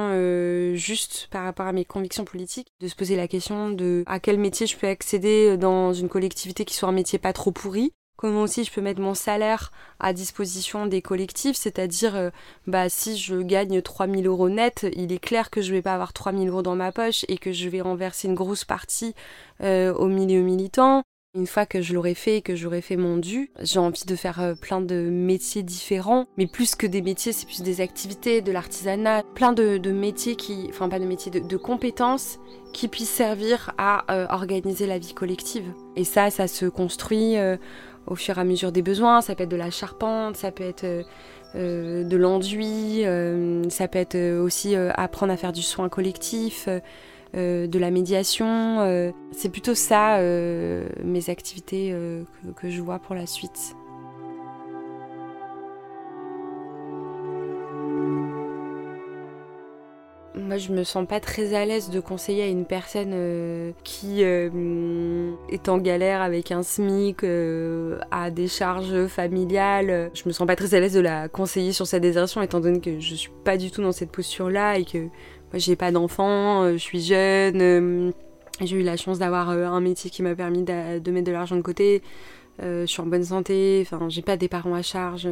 juste 0.75 1.29
par 1.31 1.45
rapport 1.45 1.67
à 1.67 1.73
mes 1.73 1.85
convictions 1.85 2.25
politiques, 2.25 2.73
de 2.81 2.89
se 2.89 2.97
poser 2.97 3.15
la 3.15 3.29
question 3.29 3.71
de 3.71 4.03
à 4.07 4.19
quel 4.19 4.39
métier 4.39 4.67
je 4.67 4.77
peux 4.77 4.89
accéder 4.89 5.57
dans 5.57 5.93
une 5.93 6.09
collectivité 6.09 6.65
qui 6.65 6.75
soit 6.75 6.89
un 6.89 6.93
métier 6.93 7.21
pas 7.21 7.33
trop 7.33 7.53
pourri, 7.53 7.93
Comment 8.25 8.41
aussi 8.41 8.65
je 8.65 8.73
peux 8.73 8.81
mettre 8.81 9.03
mon 9.03 9.13
salaire 9.13 9.71
à 10.01 10.15
disposition 10.15 10.87
des 10.87 11.03
collectifs, 11.03 11.59
c'est-à-dire 11.59 12.17
euh, 12.17 12.31
bah, 12.67 12.89
si 12.89 13.19
je 13.19 13.43
gagne 13.43 13.83
3000 13.83 14.27
euros 14.27 14.49
net, 14.49 14.87
il 14.97 15.13
est 15.13 15.19
clair 15.19 15.51
que 15.51 15.61
je 15.61 15.71
vais 15.73 15.83
pas 15.83 15.93
avoir 15.93 16.15
3000 16.15 16.49
euros 16.49 16.63
dans 16.63 16.75
ma 16.75 16.91
poche 16.91 17.27
et 17.29 17.37
que 17.37 17.53
je 17.53 17.69
vais 17.69 17.83
renverser 17.83 18.29
une 18.29 18.35
grosse 18.35 18.65
partie 18.65 19.15
euh, 19.63 19.93
au 19.93 20.07
milieu 20.07 20.41
militant. 20.41 21.03
Une 21.35 21.47
fois 21.47 21.67
que 21.67 21.83
je 21.83 21.93
l'aurai 21.93 22.15
fait 22.15 22.39
et 22.39 22.41
que 22.41 22.57
j'aurai 22.57 22.81
fait 22.81 22.97
mon 22.97 23.19
dû, 23.19 23.51
j'ai 23.61 23.79
envie 23.79 24.07
de 24.07 24.17
faire 24.17 24.41
euh, 24.41 24.55
plein 24.55 24.81
de 24.81 25.11
métiers 25.11 25.63
différents, 25.63 26.25
mais 26.39 26.47
plus 26.47 26.77
que 26.77 26.87
des 26.87 27.03
métiers, 27.03 27.35
c'est 27.35 27.45
plus 27.45 27.61
des 27.61 27.83
activités, 27.83 28.41
de 28.41 28.53
l'artisanat, 28.53 29.23
plein 29.35 29.53
de, 29.53 29.79
métiers 29.91 30.37
qui, 30.37 30.65
enfin 30.71 30.89
pas 30.89 30.99
de 30.99 31.05
métiers, 31.05 31.31
de, 31.31 31.57
compétences 31.59 32.39
qui 32.73 32.89
puissent 32.89 33.11
servir 33.11 33.73
à 33.77 34.05
organiser 34.35 34.87
la 34.87 34.99
vie 34.99 35.15
collective. 35.15 35.71
Et 35.95 36.03
ça, 36.03 36.31
ça 36.31 36.49
se 36.49 36.67
construit 36.67 37.37
au 38.07 38.15
fur 38.15 38.39
et 38.39 38.41
à 38.41 38.45
mesure 38.45 38.73
des 38.73 38.83
besoins. 38.83 39.21
Ça 39.21 39.35
peut 39.35 39.45
être 39.45 39.51
de 39.51 39.57
la 39.57 39.71
charpente, 39.71 40.37
ça 40.37 40.51
peut 40.51 40.65
être 40.65 40.85
euh, 40.85 41.03
euh, 41.55 42.05
de 42.05 42.17
l'enduit, 42.17 43.05
euh, 43.05 43.69
ça 43.71 43.89
peut 43.89 43.99
être 43.99 44.39
aussi 44.39 44.75
apprendre 44.77 45.33
à 45.33 45.37
faire 45.37 45.53
du 45.53 45.63
soin 45.63 45.89
collectif, 45.89 46.69
de 47.35 47.79
la 47.79 47.91
médiation. 47.91 49.13
C'est 49.33 49.49
plutôt 49.49 49.75
ça 49.75 50.21
mes 50.21 51.31
activités 51.31 51.95
que, 52.57 52.71
je 52.71 52.81
vois 52.81 52.99
pour 52.99 53.15
la 53.15 53.27
suite. 53.27 53.75
Je 60.59 60.73
me 60.73 60.85
sens 60.85 61.07
pas 61.07 61.21
très 61.21 61.55
à 61.55 61.65
l'aise 61.65 61.91
de 61.91 62.01
conseiller 62.01 62.43
à 62.43 62.47
une 62.47 62.67
personne 62.67 63.13
euh, 63.13 63.73
qui 63.83 64.23
euh, 64.23 65.33
est 65.49 65.69
en 65.69 65.79
galère 65.79 66.21
avec 66.23 66.53
un 66.53 66.63
SMIC, 66.63 67.25
euh, 67.25 67.99
a 68.11 68.31
des 68.31 68.47
charges 68.47 69.07
familiales. 69.07 70.11
Je 70.15 70.23
me 70.27 70.33
sens 70.33 70.47
pas 70.47 70.57
très 70.57 70.75
à 70.75 70.81
l'aise 70.81 70.93
de 70.93 71.01
la 71.01 71.29
conseiller 71.29 71.73
sur 71.73 71.87
sa 71.87 71.99
désertion, 71.99 72.43
étant 72.43 72.61
donné 72.61 72.81
que 72.81 73.01
je 73.01 73.15
suis 73.15 73.31
pas 73.45 73.57
du 73.57 73.71
tout 73.71 73.83
dans 73.83 73.93
cette 73.93 74.11
posture-là 74.13 74.79
et 74.79 74.85
que 74.85 74.99
moi, 74.99 75.59
j'ai 75.59 75.77
pas 75.77 75.91
d'enfant, 75.91 76.71
je 76.73 76.79
suis 76.79 77.01
jeune. 77.01 78.13
j'ai 78.61 78.77
eu 78.77 78.83
la 78.83 78.97
chance 78.97 79.19
d'avoir 79.19 79.51
un 79.51 79.81
métier 79.81 80.11
qui 80.11 80.23
m'a 80.23 80.35
permis 80.35 80.63
de, 80.63 81.11
mettre 81.11 81.27
de 81.27 81.33
l'argent 81.33 81.57
de 81.57 81.63
côté. 81.63 82.03
je 82.61 82.87
suis 82.87 83.01
en 83.01 83.07
bonne 83.07 83.25
santé, 83.25 83.87
enfin, 83.87 84.09
j'ai 84.09 84.23
pas 84.23 84.37
des 84.37 84.49
parents 84.49 84.75
à 84.75 84.83
charge. 84.83 85.29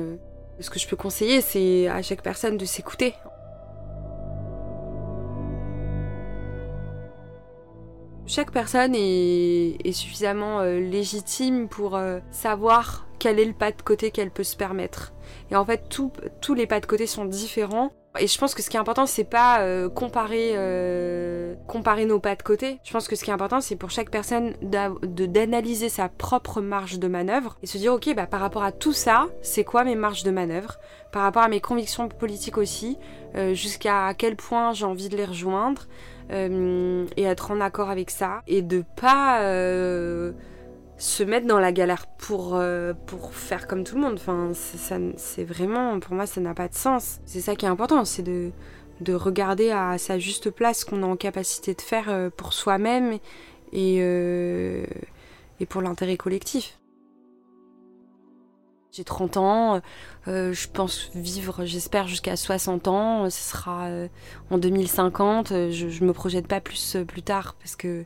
Ce 0.61 0.71
que 0.71 0.79
je 0.79 0.87
peux 0.87 0.97
conseiller, 0.97 1.41
c'est 1.41 1.89
à 1.89 2.03
chaque 2.03 2.23
personne 2.23 2.57
de 2.57 2.65
s'écouter. 2.65 3.15
Chaque 8.27 8.53
personne 8.53 8.95
est, 8.95 9.93
suffisamment 9.93 10.61
euh, 10.61 10.79
légitime 10.79 11.69
pour 11.69 11.97
euh, 11.97 12.21
savoir 12.31 13.07
quel 13.19 13.39
est 13.39 13.45
le 13.45 13.53
pas 13.53 13.73
de 13.73 13.83
côté 13.83 14.11
qu'elle 14.11 14.31
peut 14.31 14.45
se 14.45 14.57
permettre. 14.57 15.13
Et 15.51 15.57
en 15.57 15.65
fait, 15.65 15.89
tous 15.89 16.55
les 16.55 16.67
pas 16.67 16.81
de 16.81 16.87
côté 16.87 17.07
sont 17.07 17.25
différents 17.25 17.91
Et 18.19 18.27
je 18.27 18.39
pense 18.39 18.55
que 18.55 18.63
ce 18.63 18.71
qui 18.71 18.77
est 18.77 18.81
important, 18.81 19.07
c'est 19.07 19.25
pas 19.25 19.61
euh, 19.61 19.89
comparer, 19.89 20.55
comparer 21.67 22.05
nos 22.05 22.21
pas 22.21 22.35
de 22.35 22.43
côté. 22.43 22.79
Je 22.85 22.93
pense 22.93 23.07
que 23.07 23.17
ce 23.17 23.25
qui 23.25 23.31
est 23.31 23.33
important, 23.33 23.61
c'est 23.61 23.77
pour 23.77 23.91
chaque 23.91 24.11
personne 24.11 24.55
d'analyser 24.63 25.89
sa 25.89 26.09
propre 26.09 26.61
marge 26.61 26.99
de 26.99 27.09
manœuvre 27.09 27.57
et 27.63 27.67
se 27.67 27.79
dire, 27.79 27.93
ok, 27.93 28.15
bah, 28.15 28.27
par 28.27 28.41
rapport 28.41 28.65
à 28.65 28.73
tout 28.73 28.93
ça, 28.93 29.29
c'est 29.41 29.65
quoi 29.65 29.85
mes 29.85 29.95
marges 29.95 30.25
de 30.25 30.31
manœuvre? 30.31 30.79
Par 31.13 31.23
rapport 31.23 31.43
à 31.43 31.49
mes 31.49 31.61
convictions 31.61 32.09
politiques 32.09 32.59
aussi, 32.59 32.99
jusqu'à 33.53 34.15
quel 34.15 34.37
point 34.37 34.73
j'ai 34.73 34.85
envie 34.85 35.09
de 35.09 35.17
les 35.17 35.27
rejoindre 35.27 35.87
et 36.31 37.23
être 37.23 37.51
en 37.51 37.61
accord 37.61 37.91
avec 37.91 38.11
ça 38.11 38.43
et 38.47 38.63
de 38.63 38.85
pas 38.97 39.41
se 41.03 41.25
mettre 41.25 41.49
dans 41.49 41.59
la 41.59 41.73
galère 41.73 42.07
pour, 42.07 42.55
euh, 42.55 42.93
pour 43.07 43.35
faire 43.35 43.67
comme 43.67 43.83
tout 43.83 43.97
le 43.97 44.03
monde. 44.03 44.15
Enfin, 44.15 44.53
c'est 44.55 45.45
vraiment, 45.45 45.99
pour 45.99 46.15
moi, 46.15 46.27
ça 46.27 46.41
n'a 46.41 46.55
pas 46.55 46.69
de 46.69 46.75
sens. 46.75 47.19
C'est 47.27 47.41
ça 47.41 47.57
qui 47.57 47.67
est 47.67 47.69
important, 47.69 48.05
c'est 48.05 48.23
de, 48.23 48.53
de 49.01 49.13
regarder 49.13 49.73
à 49.73 49.99
sa 49.99 50.21
juste 50.21 50.51
place 50.51 50.85
qu'on 50.85 51.03
est 51.03 51.07
en 51.07 51.17
capacité 51.17 51.75
de 51.75 51.81
faire 51.81 52.09
euh, 52.09 52.31
pour 52.31 52.53
soi-même 52.53 53.19
et, 53.73 53.99
euh, 54.01 54.87
et 55.59 55.67
pour 55.67 55.83
l'intérêt 55.83 56.17
collectif. 56.17 56.79
J'ai 58.93 59.05
30 59.05 59.39
ans, 59.39 59.81
je 60.27 60.69
pense 60.69 61.11
vivre, 61.15 61.65
j'espère, 61.65 62.07
jusqu'à 62.07 62.37
60 62.37 62.89
ans. 62.89 63.31
Ce 63.31 63.51
sera 63.51 63.89
en 64.51 64.59
2050. 64.59 65.49
Je, 65.49 65.89
je 65.89 66.05
me 66.05 66.13
projette 66.13 66.47
pas 66.47 66.61
plus 66.61 66.99
plus 67.09 67.23
tard 67.23 67.55
parce 67.59 67.75
que 67.75 68.05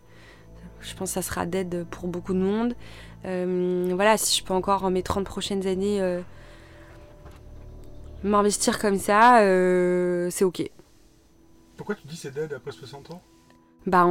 je 0.81 0.95
pense 0.95 1.11
que 1.11 1.15
ça 1.15 1.23
sera 1.23 1.47
d'aide 1.47 1.87
pour 1.91 2.09
beaucoup 2.09 2.33
de 2.33 2.39
monde. 2.39 2.75
Euh, 3.25 3.91
voilà, 3.95 4.17
si 4.17 4.39
je 4.39 4.45
peux 4.45 4.55
encore 4.55 4.85
en 4.85 4.91
mes 4.91 5.03
30 5.03 5.25
prochaines 5.25 5.67
années 5.67 6.01
euh, 6.01 6.21
m'investir 8.23 8.79
comme 8.79 8.99
ça, 8.99 9.41
euh, 9.41 10.29
c'est 10.31 10.45
ok. 10.45 10.71
Pourquoi 11.77 11.95
tu 11.95 12.07
dis 12.07 12.17
c'est 12.17 12.33
d'aide 12.33 12.53
après 12.53 12.73
60 12.73 13.11
ans? 13.11 13.23
Bah 13.87 14.05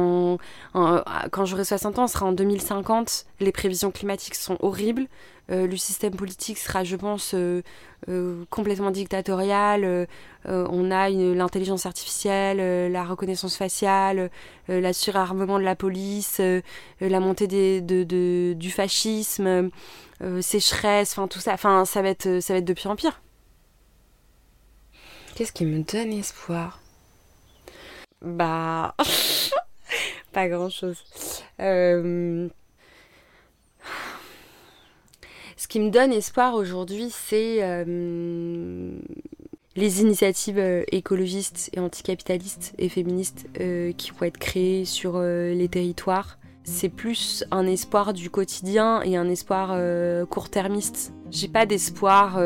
quand 1.30 1.44
j'aurai 1.44 1.64
60 1.64 1.98
ans, 1.98 2.04
on 2.04 2.06
sera 2.06 2.26
en 2.26 2.32
2050. 2.32 3.26
Les 3.40 3.52
prévisions 3.52 3.90
climatiques 3.90 4.34
sont 4.34 4.56
horribles. 4.60 5.06
Euh, 5.50 5.66
le 5.66 5.76
système 5.76 6.16
politique 6.16 6.58
sera, 6.58 6.82
je 6.82 6.96
pense, 6.96 7.32
euh, 7.34 7.62
euh, 8.08 8.44
complètement 8.50 8.90
dictatorial. 8.90 10.06
on 10.44 10.90
a 10.90 11.08
l'intelligence 11.10 11.86
artificielle, 11.86 12.92
la 12.92 13.04
reconnaissance 13.04 13.56
faciale, 13.56 14.30
la 14.68 14.92
surarmement 14.92 15.58
de 15.58 15.64
la 15.64 15.74
police, 15.74 16.40
la 17.00 17.20
montée 17.20 17.80
du 17.80 18.70
fascisme, 18.70 19.70
sécheresse, 20.40 21.12
enfin 21.12 21.26
tout 21.26 21.40
ça. 21.40 21.54
Enfin, 21.54 21.84
ça 21.84 22.02
va 22.02 22.10
être, 22.10 22.40
ça 22.40 22.52
va 22.52 22.58
être 22.58 22.64
de 22.64 22.74
pire 22.74 22.90
en 22.92 22.96
pire. 22.96 23.20
Qu'est-ce 25.34 25.52
qui 25.52 25.66
me 25.66 25.82
donne 25.82 26.12
espoir? 26.12 26.80
Bah, 28.22 28.94
pas 30.32 30.48
grand-chose. 30.48 31.02
Euh... 31.60 32.48
Ce 35.58 35.68
qui 35.68 35.80
me 35.80 35.90
donne 35.90 36.12
espoir 36.12 36.54
aujourd'hui, 36.54 37.08
c'est 37.10 37.58
euh, 37.62 38.98
les 39.74 40.00
initiatives 40.02 40.58
euh, 40.58 40.84
écologistes 40.92 41.70
et 41.72 41.80
anticapitalistes 41.80 42.74
et 42.78 42.90
féministes 42.90 43.46
euh, 43.60 43.92
qui 43.92 44.10
vont 44.10 44.26
être 44.26 44.36
créées 44.36 44.84
sur 44.84 45.18
les 45.18 45.68
territoires. 45.68 46.38
C'est 46.64 46.90
plus 46.90 47.42
un 47.50 47.66
espoir 47.66 48.12
du 48.12 48.28
quotidien 48.28 49.00
et 49.02 49.16
un 49.16 49.30
espoir 49.30 49.78
court-termiste. 50.28 51.12
J'ai 51.30 51.46
pas 51.46 51.64
d'espoir 51.64 52.40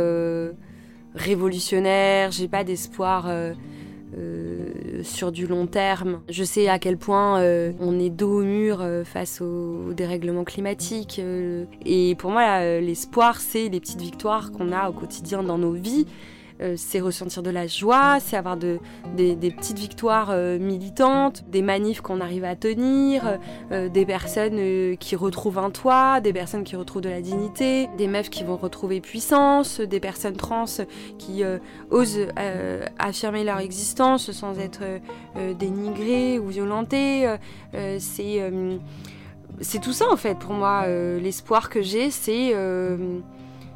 révolutionnaire, 1.15 2.31
j'ai 2.31 2.47
pas 2.47 2.63
d'espoir 2.63 3.33
euh, 4.19 5.03
sur 5.05 5.31
du 5.31 5.47
long 5.47 5.67
terme. 5.67 6.21
Je 6.29 6.43
sais 6.43 6.69
à 6.69 6.79
quel 6.79 6.97
point 6.97 7.41
euh, 7.41 7.73
on 7.81 7.99
est 7.99 8.11
dos 8.11 8.41
au 8.41 8.43
mur 8.43 8.81
euh, 8.81 9.05
face 9.05 9.41
au, 9.41 9.93
dérèglement 9.93 10.45
climatique. 10.45 11.21
et 11.85 12.15
pour 12.17 12.31
moi, 12.31 12.81
l'espoir, 12.81 13.41
c'est 13.41 13.69
les 13.69 13.81
petites 13.81 14.01
victoires 14.01 14.51
qu'on 14.53 14.73
a 14.73 14.89
au 14.89 14.93
quotidien 14.93 15.43
dans 15.43 15.59
nos 15.59 15.73
vies. 15.73 16.07
Euh, 16.61 16.75
c'est 16.77 17.01
ressentir 17.01 17.43
de 17.43 17.51
la 17.51 17.67
joie, 17.67 18.19
c'est 18.21 18.37
avoir 18.37 18.57
des, 18.57 18.81
petites 19.17 19.79
victoires 19.79 20.29
euh, 20.31 20.59
militantes, 20.59 21.45
des 21.49 21.63
manifs 21.63 22.01
qu'on 22.01 22.21
arrive 22.21 22.45
à 22.45 22.55
tenir, 22.55 23.39
euh, 23.73 23.89
des 23.89 24.05
personnes 24.05 24.97
qui 24.99 25.17
retrouvent 25.17 25.59
un 25.59 25.71
toit, 25.71 26.21
des 26.21 26.33
personnes 26.33 26.65
qui 26.65 26.77
retrouvent 26.77 27.03
de 27.03 27.09
la 27.09 27.23
dignité, 27.23 27.89
des 27.97 28.07
meufs 28.07 28.31
qui 28.31 28.45
vont 28.45 28.57
retrouver 28.57 29.01
puissance, 29.01 29.81
des 29.81 30.01
personnes 30.01 30.37
trans 30.37 30.65
qui 31.19 31.43
osent 31.91 32.27
affirmer 32.99 33.45
leur 33.45 33.59
existence 33.59 34.31
sans 34.31 34.59
être 34.59 34.83
dénigrées 35.59 36.39
ou 36.39 36.49
violentées. 36.49 37.35
c'est 37.99 38.53
c'est 39.61 39.81
tout 39.81 39.93
ça 39.93 40.07
en 40.11 40.17
fait 40.17 40.39
pour 40.39 40.53
moi. 40.53 40.87
L'espoir 40.87 41.71
que 41.71 41.83
j'ai, 41.83 42.11
c'est 42.11 42.55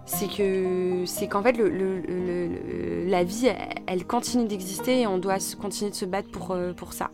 c'est 0.07 0.29
que 0.29 1.05
c'est 1.07 1.29
qu'en 1.29 1.43
fait 1.43 1.53
la 1.53 3.25
vie 3.25 3.51
elle, 3.87 4.07
continue 4.07 4.47
d'exister 4.47 5.01
et 5.03 5.07
on 5.07 5.19
doit 5.19 5.38
continuer 5.61 5.90
de 5.90 5.97
se 5.97 6.05
battre 6.05 6.31
pour, 6.31 6.51
euh, 6.53 6.73
pour 6.73 6.93
ça. 6.93 7.11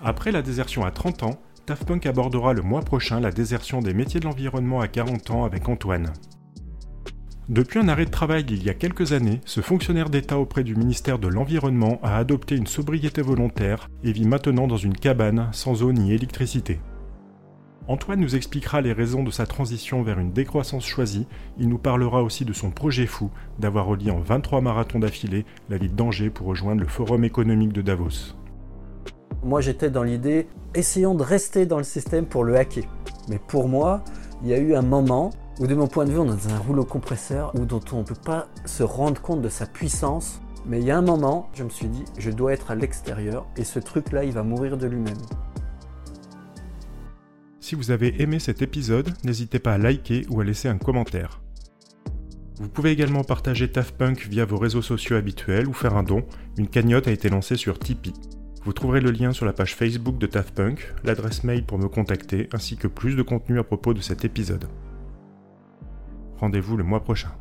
Après 0.00 0.32
la 0.32 0.40
désertion 0.40 0.86
à 0.86 0.90
30 0.90 1.22
ans, 1.24 1.38
Daft 1.68 1.84
Punk 1.84 2.06
abordera 2.06 2.54
le 2.54 2.62
mois 2.62 2.80
prochain 2.80 3.20
la 3.20 3.30
désertion 3.30 3.82
des 3.82 3.92
métiers 3.92 4.20
de 4.20 4.24
l'environnement 4.24 4.80
à 4.80 4.88
40 4.88 5.30
ans 5.32 5.44
avec 5.44 5.68
Antoine. 5.68 6.14
Depuis 7.50 7.78
un 7.78 7.88
arrêt 7.88 8.06
de 8.06 8.10
travail 8.10 8.46
il 8.48 8.64
y 8.64 8.70
a 8.70 8.74
quelques 8.74 9.12
années, 9.12 9.42
ce 9.44 9.60
fonctionnaire 9.60 10.08
d'État 10.08 10.38
auprès 10.38 10.64
du 10.64 10.74
ministère 10.74 11.18
de 11.18 11.28
l'Environnement 11.28 12.00
a 12.02 12.16
adopté 12.16 12.56
une 12.56 12.66
sobriété 12.66 13.20
volontaire 13.20 13.90
et 14.02 14.12
vit 14.12 14.26
maintenant 14.26 14.66
dans 14.66 14.78
une 14.78 14.96
cabane 14.96 15.50
sans 15.52 15.82
eau 15.82 15.92
ni 15.92 16.14
électricité. 16.14 16.80
Antoine 17.86 18.20
nous 18.20 18.34
expliquera 18.34 18.80
les 18.80 18.94
raisons 18.94 19.22
de 19.22 19.30
sa 19.30 19.44
transition 19.44 20.02
vers 20.02 20.18
une 20.18 20.32
décroissance 20.32 20.86
choisie, 20.86 21.26
il 21.58 21.68
nous 21.68 21.76
parlera 21.76 22.22
aussi 22.22 22.46
de 22.46 22.54
son 22.54 22.70
projet 22.70 23.06
fou 23.06 23.30
d'avoir 23.58 23.84
relié 23.84 24.10
en 24.10 24.20
23 24.20 24.62
marathons 24.62 25.00
d'affilée 25.00 25.44
la 25.68 25.76
ville 25.76 25.94
d'Angers 25.94 26.30
pour 26.30 26.46
rejoindre 26.46 26.80
le 26.80 26.88
Forum 26.88 27.24
économique 27.24 27.74
de 27.74 27.82
Davos. 27.82 28.34
Moi, 29.42 29.60
j'étais 29.60 29.90
dans 29.90 30.02
l'idée, 30.02 30.48
essayons 30.74 31.14
de 31.14 31.22
rester 31.22 31.64
dans 31.64 31.78
le 31.78 31.84
système 31.84 32.26
pour 32.26 32.42
le 32.42 32.56
hacker. 32.56 32.84
Mais 33.28 33.38
pour 33.38 33.68
moi, 33.68 34.02
il 34.42 34.48
y 34.48 34.54
a 34.54 34.58
eu 34.58 34.74
un 34.74 34.82
moment 34.82 35.30
où, 35.60 35.66
de 35.66 35.74
mon 35.74 35.86
point 35.86 36.04
de 36.04 36.10
vue, 36.10 36.18
on 36.18 36.24
est 36.24 36.48
dans 36.48 36.54
un 36.54 36.58
rouleau 36.58 36.84
compresseur 36.84 37.52
où, 37.54 37.64
dont 37.64 37.80
on 37.92 37.98
ne 37.98 38.02
peut 38.04 38.14
pas 38.14 38.48
se 38.64 38.82
rendre 38.82 39.20
compte 39.20 39.40
de 39.40 39.48
sa 39.48 39.66
puissance. 39.66 40.40
Mais 40.66 40.80
il 40.80 40.86
y 40.86 40.90
a 40.90 40.98
un 40.98 41.02
moment, 41.02 41.48
je 41.54 41.62
me 41.62 41.70
suis 41.70 41.88
dit, 41.88 42.04
je 42.18 42.30
dois 42.30 42.52
être 42.52 42.70
à 42.70 42.74
l'extérieur 42.74 43.46
et 43.56 43.64
ce 43.64 43.78
truc-là, 43.78 44.24
il 44.24 44.32
va 44.32 44.42
mourir 44.42 44.76
de 44.76 44.86
lui-même. 44.86 45.16
Si 47.60 47.74
vous 47.74 47.90
avez 47.90 48.20
aimé 48.20 48.38
cet 48.38 48.60
épisode, 48.60 49.14
n'hésitez 49.24 49.60
pas 49.60 49.74
à 49.74 49.78
liker 49.78 50.26
ou 50.30 50.40
à 50.40 50.44
laisser 50.44 50.68
un 50.68 50.78
commentaire. 50.78 51.40
Vous 52.60 52.68
pouvez 52.68 52.90
également 52.90 53.22
partager 53.22 53.70
TAFPunk 53.70 54.26
via 54.28 54.44
vos 54.44 54.58
réseaux 54.58 54.82
sociaux 54.82 55.16
habituels 55.16 55.68
ou 55.68 55.72
faire 55.72 55.96
un 55.96 56.02
don. 56.02 56.24
Une 56.56 56.66
cagnotte 56.66 57.06
a 57.06 57.12
été 57.12 57.28
lancée 57.28 57.56
sur 57.56 57.78
Tipeee. 57.78 58.12
Vous 58.64 58.72
trouverez 58.72 59.00
le 59.00 59.10
lien 59.10 59.32
sur 59.32 59.46
la 59.46 59.52
page 59.52 59.74
Facebook 59.74 60.18
de 60.18 60.26
TAFPunk, 60.26 60.94
l'adresse 61.04 61.44
mail 61.44 61.64
pour 61.64 61.78
me 61.78 61.88
contacter, 61.88 62.48
ainsi 62.52 62.76
que 62.76 62.88
plus 62.88 63.16
de 63.16 63.22
contenu 63.22 63.58
à 63.58 63.64
propos 63.64 63.94
de 63.94 64.00
cet 64.00 64.24
épisode. 64.24 64.68
Rendez-vous 66.38 66.76
le 66.76 66.84
mois 66.84 67.02
prochain. 67.02 67.32